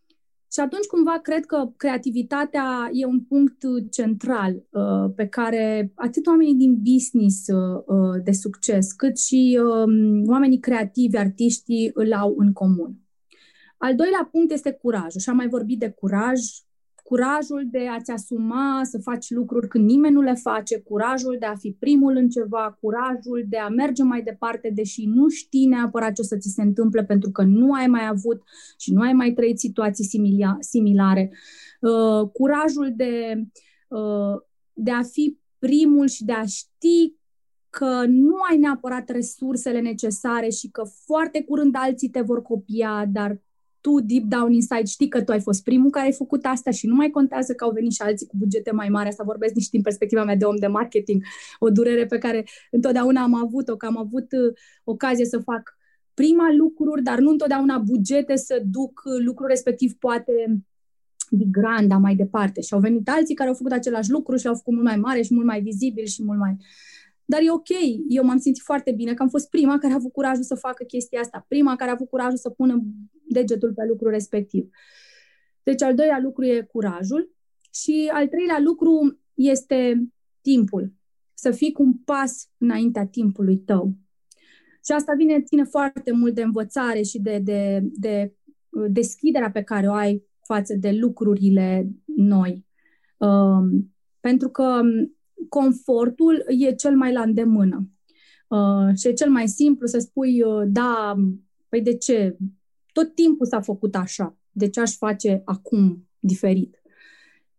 [0.53, 6.55] și atunci, cumva, cred că creativitatea e un punct central uh, pe care atât oamenii
[6.55, 9.92] din business uh, uh, de succes, cât și uh,
[10.26, 12.96] oamenii creativi, artiștii, îl au în comun.
[13.76, 15.20] Al doilea punct este curajul.
[15.20, 16.40] Și am mai vorbit de curaj
[17.13, 21.55] curajul de a-ți asuma să faci lucruri când nimeni nu le face, curajul de a
[21.55, 26.21] fi primul în ceva, curajul de a merge mai departe, deși nu știi neapărat ce
[26.21, 28.43] o să ți se întâmple pentru că nu ai mai avut
[28.79, 30.09] și nu ai mai trăit situații
[30.61, 31.33] similare,
[31.81, 33.45] uh, curajul de,
[33.89, 34.43] uh,
[34.73, 37.15] de a fi primul și de a ști
[37.71, 43.41] că nu ai neapărat resursele necesare și că foarte curând alții te vor copia, dar
[43.83, 46.87] tu deep down inside știi că tu ai fost primul care ai făcut asta și
[46.87, 49.09] nu mai contează că au venit și alții cu bugete mai mari.
[49.09, 51.22] Asta vorbesc nici din perspectiva mea de om de marketing,
[51.59, 54.55] o durere pe care întotdeauna am avut-o, că am avut uh,
[54.85, 55.76] ocazie să fac
[56.14, 60.62] prima lucruri, dar nu întotdeauna bugete să duc uh, lucrul respectiv poate
[61.30, 62.61] de granda mai departe.
[62.61, 65.22] Și au venit alții care au făcut același lucru și l-au făcut mult mai mare
[65.22, 66.57] și mult mai vizibil și mult mai...
[67.25, 67.68] Dar e ok,
[68.09, 70.85] eu m-am simțit foarte bine că am fost prima care a avut curajul să facă
[70.85, 72.83] chestia asta, prima care a avut curajul să pună
[73.29, 74.68] degetul pe lucru respectiv.
[75.62, 77.35] Deci al doilea lucru e curajul
[77.75, 80.03] și al treilea lucru este
[80.41, 80.93] timpul.
[81.35, 83.97] Să fii cu un pas înaintea timpului tău.
[84.85, 88.35] Și asta vine, ține foarte mult de învățare și de, de, de
[88.68, 92.66] uh, deschiderea pe care o ai față de lucrurile noi.
[93.16, 95.16] Um, pentru că um,
[95.49, 97.88] confortul e cel mai la îndemână.
[98.49, 101.14] Uh, și e cel mai simplu să spui, uh, da,
[101.68, 102.36] păi de ce?
[102.93, 104.36] Tot timpul s-a făcut așa.
[104.51, 106.82] De ce aș face acum diferit?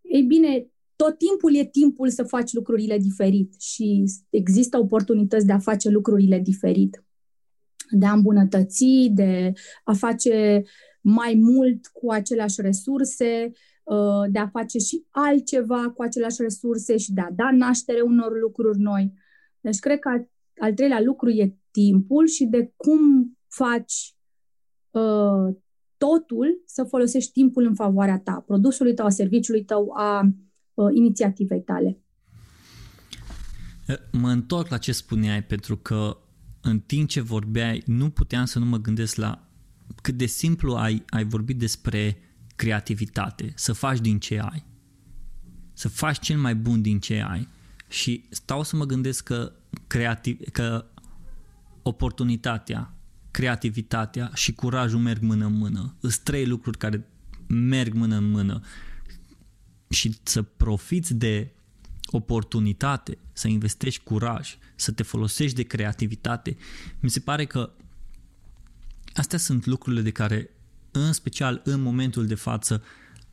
[0.01, 5.59] Ei bine, tot timpul e timpul să faci lucrurile diferit și există oportunități de a
[5.59, 7.03] face lucrurile diferit,
[7.89, 9.53] de a îmbunătăți, de
[9.83, 10.63] a face
[11.01, 13.72] mai mult cu aceleași resurse, uh,
[14.29, 18.79] de a face și altceva cu aceleași resurse și de a da naștere unor lucruri
[18.79, 19.13] noi.
[19.59, 20.09] Deci cred că
[20.57, 22.99] al treilea lucru e timpul și de cum
[23.47, 24.15] faci
[24.91, 25.55] uh,
[25.97, 30.29] totul să folosești timpul în favoarea ta, produsului tău, a serviciului tău, a
[30.73, 31.97] uh, inițiativei tale.
[34.11, 36.17] Mă întorc la ce spuneai, pentru că
[36.61, 39.47] în timp ce vorbeai, nu puteam să nu mă gândesc la
[40.01, 42.17] cât de simplu ai, ai vorbit despre
[42.63, 44.65] creativitate, să faci din ce ai.
[45.73, 47.47] Să faci cel mai bun din ce ai.
[47.87, 49.51] Și stau să mă gândesc că,
[49.87, 50.85] creativ, că
[51.81, 52.93] oportunitatea,
[53.31, 55.95] creativitatea și curajul merg mână în mână.
[55.99, 57.07] Sunt trei lucruri care
[57.47, 58.61] merg mână în mână.
[59.89, 61.51] Și să profiți de
[62.05, 66.57] oportunitate, să investești curaj, să te folosești de creativitate,
[66.99, 67.71] mi se pare că
[69.13, 70.49] astea sunt lucrurile de care,
[70.93, 72.83] în special în momentul de față,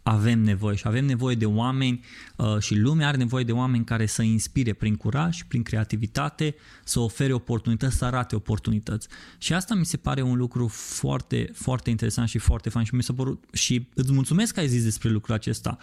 [0.03, 2.05] avem nevoie și avem nevoie de oameni
[2.37, 6.55] uh, și lumea are nevoie de oameni care să inspire prin curaj, prin creativitate,
[6.85, 9.09] să ofere oportunități, să arate oportunități.
[9.39, 13.03] Și asta mi se pare un lucru foarte, foarte interesant și foarte fain și mi
[13.03, 15.79] s-a părut și îți mulțumesc că ai zis despre lucrul acesta.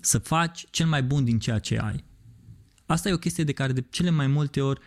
[0.00, 2.04] Să faci cel mai bun din ceea ce ai.
[2.86, 4.80] Asta e o chestie de care de cele mai multe ori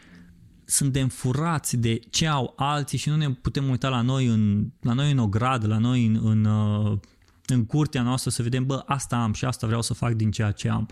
[0.70, 4.94] suntem furați de ce au alții și nu ne putem uita la noi în, la
[4.94, 6.98] noi în o gradă, la noi în, în uh,
[7.46, 10.52] în curtea noastră să vedem, bă, asta am și asta vreau să fac din ceea
[10.52, 10.90] ce am.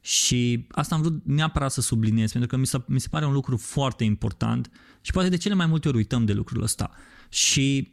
[0.00, 3.32] Și asta am vrut neapărat să subliniez, pentru că mi se, mi se pare un
[3.32, 6.90] lucru foarte important și poate de cele mai multe ori uităm de lucrul ăsta.
[7.28, 7.92] Și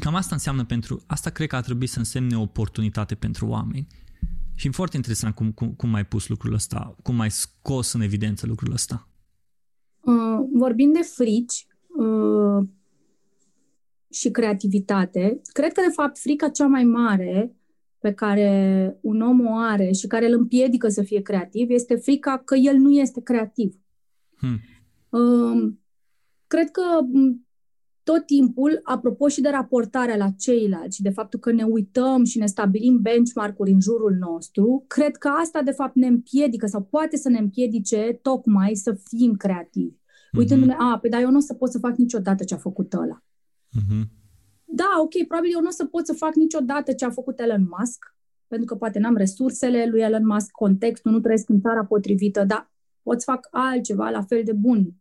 [0.00, 3.86] cam asta înseamnă pentru, asta cred că ar trebui să însemne o oportunitate pentru oameni.
[4.54, 8.00] Și e foarte interesant cum, cum, cum ai pus lucrul ăsta, cum ai scos în
[8.00, 9.09] evidență lucrul ăsta.
[10.00, 12.68] Uh, vorbind de frici, uh,
[14.10, 17.54] și creativitate, cred că, de fapt, frica cea mai mare
[17.98, 22.38] pe care un om o are și care îl împiedică să fie creativ este frica
[22.38, 23.74] că el nu este creativ.
[24.36, 24.58] Hmm.
[25.20, 25.80] Um,
[26.46, 26.82] cred că
[28.02, 32.38] tot timpul, apropo și de raportarea la ceilalți și de faptul că ne uităm și
[32.38, 37.16] ne stabilim benchmark-uri în jurul nostru, cred că asta de fapt ne împiedică sau poate
[37.16, 39.94] să ne împiedice tocmai să fim creativi.
[39.94, 40.38] Mm-hmm.
[40.38, 42.92] Uitându-ne, a, pe dar eu nu o să pot să fac niciodată ce a făcut
[42.92, 43.22] ăla.
[43.78, 44.18] Mm-hmm.
[44.64, 47.68] Da, ok, probabil eu nu o să pot să fac niciodată ce a făcut Elon
[47.78, 52.44] Musk, pentru că poate n-am resursele lui Elon Musk, contextul, nu trăiesc în țara potrivită,
[52.44, 52.70] dar
[53.02, 54.94] pot să fac altceva la fel de bun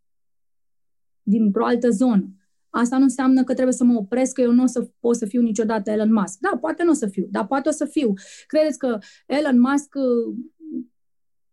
[1.23, 2.33] dintr-o altă zonă.
[2.69, 5.25] Asta nu înseamnă că trebuie să mă opresc, că eu nu o să pot să
[5.25, 6.39] fiu niciodată Elon Musk.
[6.39, 8.13] Da, poate nu o să fiu, dar poate o să fiu.
[8.47, 8.97] Credeți că
[9.27, 10.35] Elon Musk uh,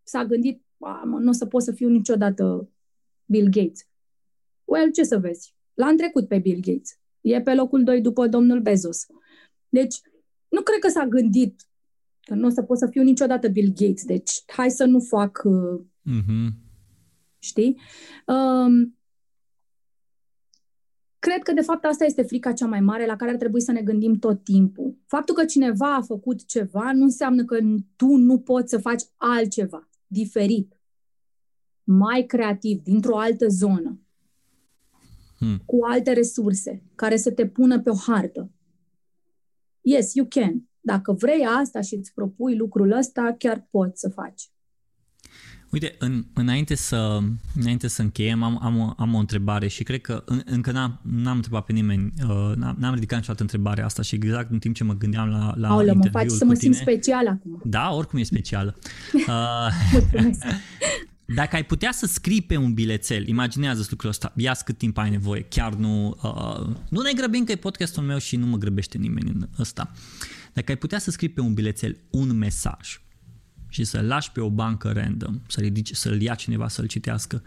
[0.02, 0.62] s-a gândit,
[1.04, 2.70] nu o să pot să fiu niciodată
[3.24, 3.88] Bill Gates.
[4.64, 5.54] Well, ce să vezi?
[5.74, 6.98] L-a trecut pe Bill Gates.
[7.20, 9.06] E pe locul 2 după domnul Bezos.
[9.68, 10.00] Deci,
[10.48, 11.60] nu cred că s-a gândit
[12.20, 14.04] că nu o să pot să fiu niciodată Bill Gates.
[14.04, 15.42] Deci, hai să nu fac...
[15.44, 16.64] Uh, mm-hmm.
[17.38, 17.80] Știi?
[18.26, 18.98] Um,
[21.26, 23.72] Cred că, de fapt, asta este frica cea mai mare la care ar trebui să
[23.72, 24.98] ne gândim tot timpul.
[25.06, 27.58] Faptul că cineva a făcut ceva nu înseamnă că
[27.96, 30.80] tu nu poți să faci altceva, diferit,
[31.84, 34.00] mai creativ, dintr-o altă zonă,
[35.38, 35.62] hmm.
[35.64, 38.50] cu alte resurse, care să te pună pe o hartă.
[39.80, 40.68] Yes, you can.
[40.80, 44.50] Dacă vrei asta și îți propui lucrul ăsta, chiar poți să faci.
[45.70, 47.18] Uite, în, înainte, să,
[47.54, 51.00] înainte să încheiem, am, am, o, am o întrebare și cred că în, încă n-am,
[51.02, 54.74] n-am întrebat pe nimeni, uh, n-am, n-am ridicat niciodată întrebarea asta și exact în timp
[54.74, 57.60] ce mă gândeam la, la Aoleu, mă faci să mă simt special acum.
[57.64, 58.76] Da, oricum e specială.
[59.26, 59.72] Uh,
[61.34, 65.10] Dacă ai putea să scrii pe un bilețel, imaginează lucrul ăsta, ia cât timp ai
[65.10, 66.16] nevoie, chiar nu...
[66.22, 69.92] Uh, nu ne grăbim că e podcastul meu și nu mă grăbește nimeni în ăsta.
[70.52, 73.00] Dacă ai putea să scrii pe un bilețel un mesaj,
[73.68, 77.42] și să-l lași pe o bancă random, să ridici, să-l ia cineva să-l citească,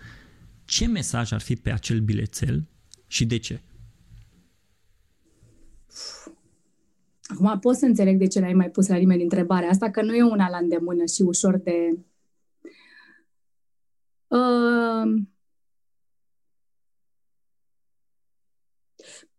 [0.66, 2.68] ce mesaj ar fi pe acel bilețel
[3.08, 3.62] și de ce?
[7.22, 10.16] Acum pot să înțeleg de ce n-ai mai pus la nimeni întrebarea asta, că nu
[10.16, 12.00] e una la îndemână și ușor de...
[14.28, 15.24] Uh...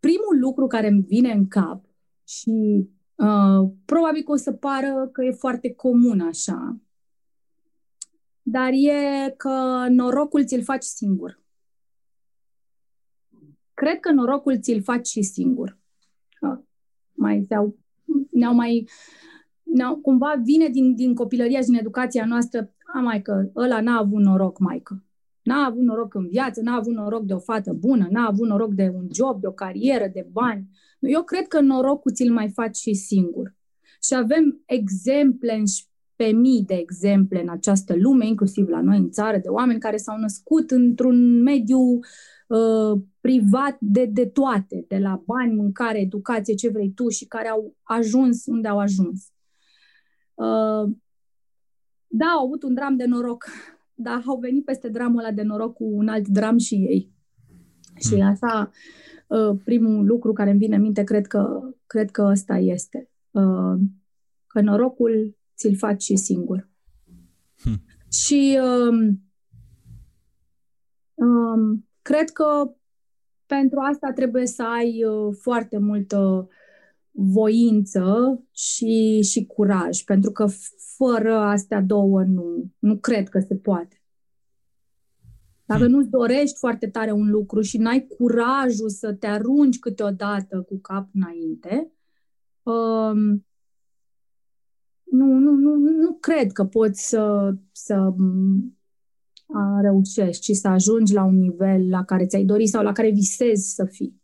[0.01, 1.85] Primul lucru care îmi vine în cap
[2.24, 2.89] și
[3.21, 6.77] Uh, probabil că o să pară că e foarte comun așa,
[8.43, 11.41] dar e că norocul ți-l faci singur.
[13.75, 15.79] Cred că norocul ți-l faci și singur.
[16.41, 16.59] Uh,
[17.12, 17.79] mai ne-au,
[18.31, 18.89] ne-au mai
[19.62, 23.99] ne-au, cumva vine din, din copilăria și din educația noastră, a, mai că ăla n-a
[23.99, 25.05] avut noroc, maică.
[25.43, 28.73] N-a avut noroc în viață, n-a avut noroc de o fată bună, n-a avut noroc
[28.73, 30.68] de un job, de o carieră, de bani.
[31.01, 33.55] Eu cred că norocul ți-l mai faci și singur.
[34.03, 35.62] Și avem exemple
[36.16, 39.96] pe mii de exemple în această lume, inclusiv la noi în țară, de oameni care
[39.96, 46.68] s-au născut într-un mediu uh, privat de, de toate, de la bani, mâncare, educație, ce
[46.68, 49.32] vrei tu și care au ajuns unde au ajuns.
[50.34, 50.92] Uh,
[52.07, 53.46] da, au avut un dram de noroc,
[53.94, 57.12] dar au venit peste dramul ăla de noroc cu un alt dram și ei.
[58.01, 58.26] Și hmm.
[58.26, 59.09] asta Uh,
[59.64, 63.11] primul lucru care îmi vine în minte, cred că, cred că ăsta este.
[63.31, 63.78] Uh,
[64.47, 66.68] că norocul ți-l faci și singur.
[67.62, 67.83] Hmm.
[68.12, 69.22] Și um,
[71.14, 72.74] um, cred că
[73.47, 76.49] pentru asta trebuie să ai uh, foarte multă
[77.11, 80.47] voință și, și curaj, pentru că
[80.97, 83.99] fără astea două nu, nu cred că se poate.
[85.71, 85.93] Dacă hmm.
[85.93, 91.09] nu-ți dorești foarte tare un lucru și n-ai curajul să te arunci câteodată cu cap
[91.14, 91.93] înainte,
[92.62, 93.47] um,
[95.03, 98.14] nu, nu, nu, nu cred că poți să, să
[99.81, 103.75] reușești și să ajungi la un nivel la care ți-ai dori sau la care visezi
[103.75, 104.23] să fii.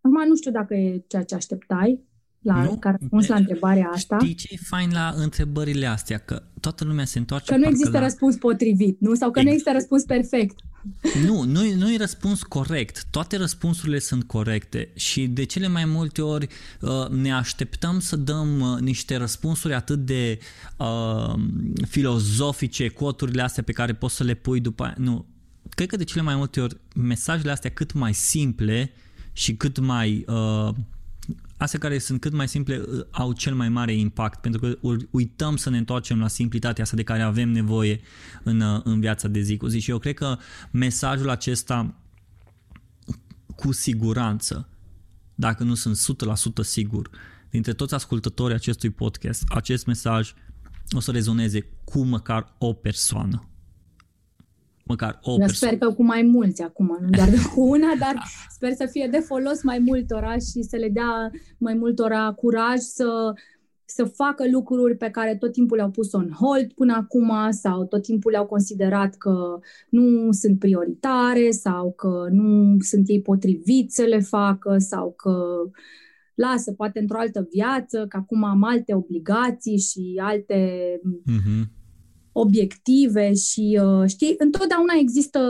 [0.00, 2.07] Acum nu știu dacă e ceea ce așteptai,
[2.42, 2.76] la, nu?
[2.76, 4.16] ca răspuns la întrebarea asta.
[4.20, 6.18] Știi ce e fain la întrebările astea?
[6.18, 7.52] Că toată lumea se întoarce...
[7.52, 8.00] Că nu există la...
[8.00, 9.14] răspuns potrivit, nu?
[9.14, 9.44] Sau că exact.
[9.46, 10.58] nu există răspuns perfect.
[11.26, 13.04] Nu, nu, nu e răspuns corect.
[13.10, 16.48] Toate răspunsurile sunt corecte și de cele mai multe ori
[16.80, 20.38] uh, ne așteptăm să dăm uh, niște răspunsuri atât de
[20.76, 21.34] uh,
[21.88, 24.94] filozofice, coturile astea pe care poți să le pui după aia.
[24.98, 25.26] Nu.
[25.68, 28.92] Cred că de cele mai multe ori mesajele astea cât mai simple
[29.32, 30.74] și cât mai uh,
[31.58, 34.78] astea care sunt cât mai simple uh, au cel mai mare impact, pentru că
[35.10, 38.00] uităm să ne întoarcem la simplitatea asta de care avem nevoie
[38.42, 39.78] în, uh, în viața de zi cu zi.
[39.78, 40.36] Și eu cred că
[40.70, 41.94] mesajul acesta
[43.56, 44.68] cu siguranță,
[45.34, 47.10] dacă nu sunt 100% sigur,
[47.50, 50.34] dintre toți ascultătorii acestui podcast, acest mesaj
[50.90, 53.47] o să rezoneze cu măcar o persoană.
[54.88, 55.74] Măcar o Eu persoană.
[55.74, 59.18] sper că cu mai mulți acum, nu doar cu una, dar sper să fie de
[59.18, 63.32] folos mai multora și să le dea mai multora curaj să,
[63.84, 68.02] să facă lucruri pe care tot timpul le-au pus on hold până acum sau tot
[68.02, 69.58] timpul le-au considerat că
[69.90, 75.34] nu sunt prioritare sau că nu sunt ei potriviți să le facă sau că
[76.34, 80.80] lasă, poate într-o altă viață, că acum am alte obligații și alte
[81.30, 81.77] Mm-hmm.
[82.32, 85.40] Obiective și, uh, știi, întotdeauna există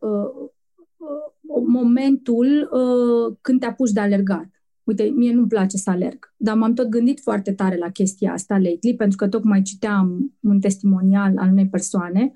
[0.00, 0.48] uh,
[0.96, 4.48] uh, momentul uh, când te apuci de alergat.
[4.84, 8.58] Uite, mie nu-mi place să alerg, dar m-am tot gândit foarte tare la chestia asta
[8.58, 12.32] lately, pentru că tocmai citeam un testimonial al unei persoane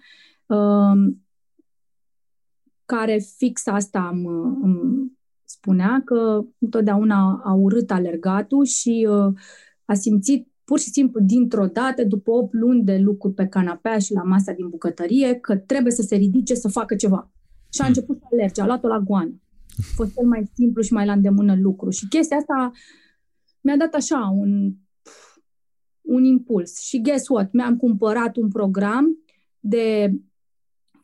[0.47, 1.15] uh,
[2.85, 4.27] care fix asta îmi,
[4.63, 5.13] îmi
[5.45, 9.33] spunea, că întotdeauna a urât alergatul și uh,
[9.85, 14.13] a simțit pur și simplu dintr-o dată, după 8 luni de lucru pe canapea și
[14.13, 17.31] la masa din bucătărie, că trebuie să se ridice să facă ceva.
[17.73, 19.41] Și a început să alerge, a luat-o la goană.
[19.79, 21.91] A fost cel mai simplu și mai la îndemână lucru.
[21.91, 22.71] Și chestia asta
[23.61, 24.73] mi-a dat așa un,
[26.01, 26.81] un impuls.
[26.81, 27.53] Și guess what?
[27.53, 29.19] Mi-am cumpărat un program
[29.61, 30.13] de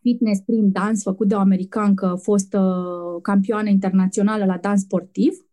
[0.01, 2.85] fitness prin dans făcut de o americancă, fostă
[3.23, 5.47] campioană internațională la dans sportiv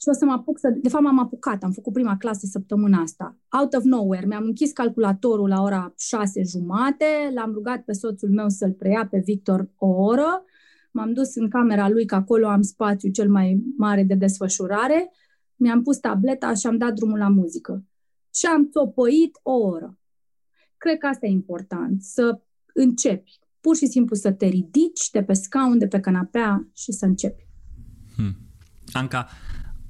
[0.00, 0.68] și o să mă apuc să...
[0.82, 3.36] De fapt, m-am apucat, am făcut prima clasă săptămâna asta.
[3.60, 8.48] Out of nowhere, mi-am închis calculatorul la ora șase jumate, l-am rugat pe soțul meu
[8.48, 10.44] să-l preia pe Victor o oră,
[10.90, 15.10] m-am dus în camera lui, că acolo am spațiu cel mai mare de desfășurare,
[15.56, 17.84] mi-am pus tableta și am dat drumul la muzică.
[18.34, 19.98] Și am țopăit o oră.
[20.76, 22.40] Cred că asta e important, să
[22.74, 23.38] începi.
[23.60, 27.46] Pur și simplu să te ridici de pe scaun, de pe canapea și să începi.
[28.16, 28.36] Hmm.
[28.92, 29.28] Anca,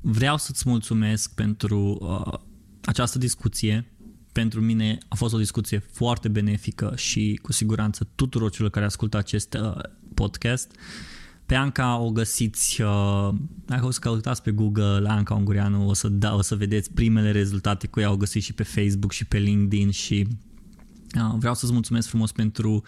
[0.09, 2.39] vreau să-ți mulțumesc pentru uh,
[2.85, 3.91] această discuție.
[4.33, 9.17] Pentru mine a fost o discuție foarte benefică și cu siguranță tuturor celor care ascultă
[9.17, 9.79] acest uh,
[10.15, 10.71] podcast.
[11.47, 13.35] Pe Anca o găsiți, uh,
[13.65, 17.31] dacă o să căutați pe Google Anca Ungureanu, o să, da, o să vedeți primele
[17.31, 20.27] rezultate cu ea, o găsiți și pe Facebook și pe LinkedIn și
[21.17, 22.83] uh, vreau să-ți mulțumesc frumos pentru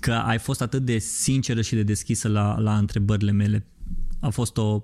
[0.00, 3.66] că ai fost atât de sinceră și de deschisă la, la întrebările mele.
[4.20, 4.82] A fost o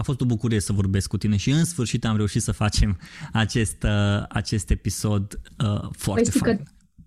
[0.00, 2.98] a fost o bucurie să vorbesc cu tine și în sfârșit am reușit să facem
[3.32, 6.56] acest, uh, acest episod uh, foarte păi fain.
[6.56, 6.62] Că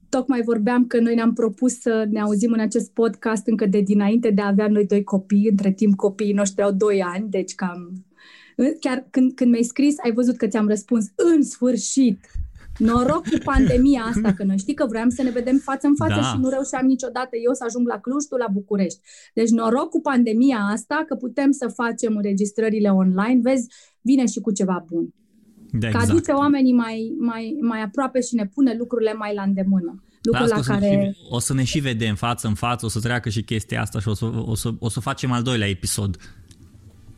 [0.09, 4.29] tocmai vorbeam că noi ne-am propus să ne auzim în acest podcast încă de dinainte
[4.29, 5.47] de a avea noi doi copii.
[5.49, 8.05] Între timp copiii noștri au doi ani, deci cam...
[8.79, 12.19] Chiar când, când mi-ai scris, ai văzut că ți-am răspuns în sfârșit.
[12.78, 16.19] Noroc cu pandemia asta, că noi știi că vreau să ne vedem față în față
[16.19, 16.21] Da.
[16.21, 18.99] și nu reușeam niciodată eu să ajung la Cluj, tu la București.
[19.34, 23.39] Deci noroc cu pandemia asta că putem să facem înregistrările online.
[23.41, 23.67] Vezi,
[24.01, 25.13] vine și cu ceva bun.
[25.71, 30.03] Da, Că aduce oamenii mai, mai, mai aproape și ne pune lucrurile mai la îndemână.
[30.21, 30.95] Lucrul Las la că o, să care...
[30.95, 33.82] ne și, o să ne și vedem față în față, o să treacă și chestia
[33.82, 36.17] asta și o să, o să, o să facem al doilea episod.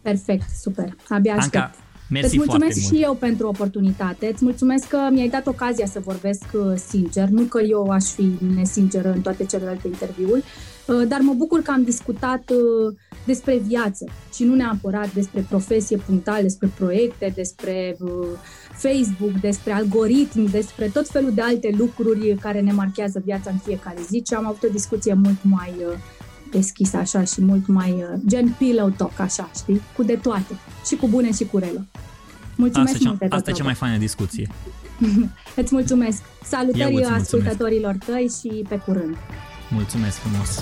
[0.01, 0.95] Perfect, super.
[1.10, 1.56] Abia aștept.
[1.56, 1.76] Anca,
[2.10, 3.03] mersi Îți mulțumesc foarte și mult.
[3.03, 4.30] eu pentru oportunitate.
[4.34, 7.28] Îți mulțumesc că mi-ai dat ocazia să vorbesc uh, sincer.
[7.28, 10.43] Nu că eu aș fi nesinceră în toate celelalte interviuri,
[10.88, 12.95] uh, dar mă bucur că am discutat uh,
[13.26, 17.97] despre viață și nu neapărat despre profesie punctal, despre proiecte, despre
[18.74, 23.99] Facebook, despre algoritmi, despre tot felul de alte lucruri care ne marchează viața în fiecare
[24.10, 25.74] zi și am avut o discuție mult mai
[26.51, 29.82] deschisă așa și mult mai gen pillow talk așa, știi?
[29.95, 30.53] Cu de toate.
[30.88, 31.88] Și cu bune și cu rele.
[32.56, 34.50] Mulțumesc asta mult, Asta e cea mai faină discuție.
[35.62, 36.22] Îți mulțumesc.
[36.44, 37.22] Salutări mulțumesc.
[37.22, 39.16] ascultătorilor tăi și pe curând.
[39.70, 40.60] Mulțumesc frumos.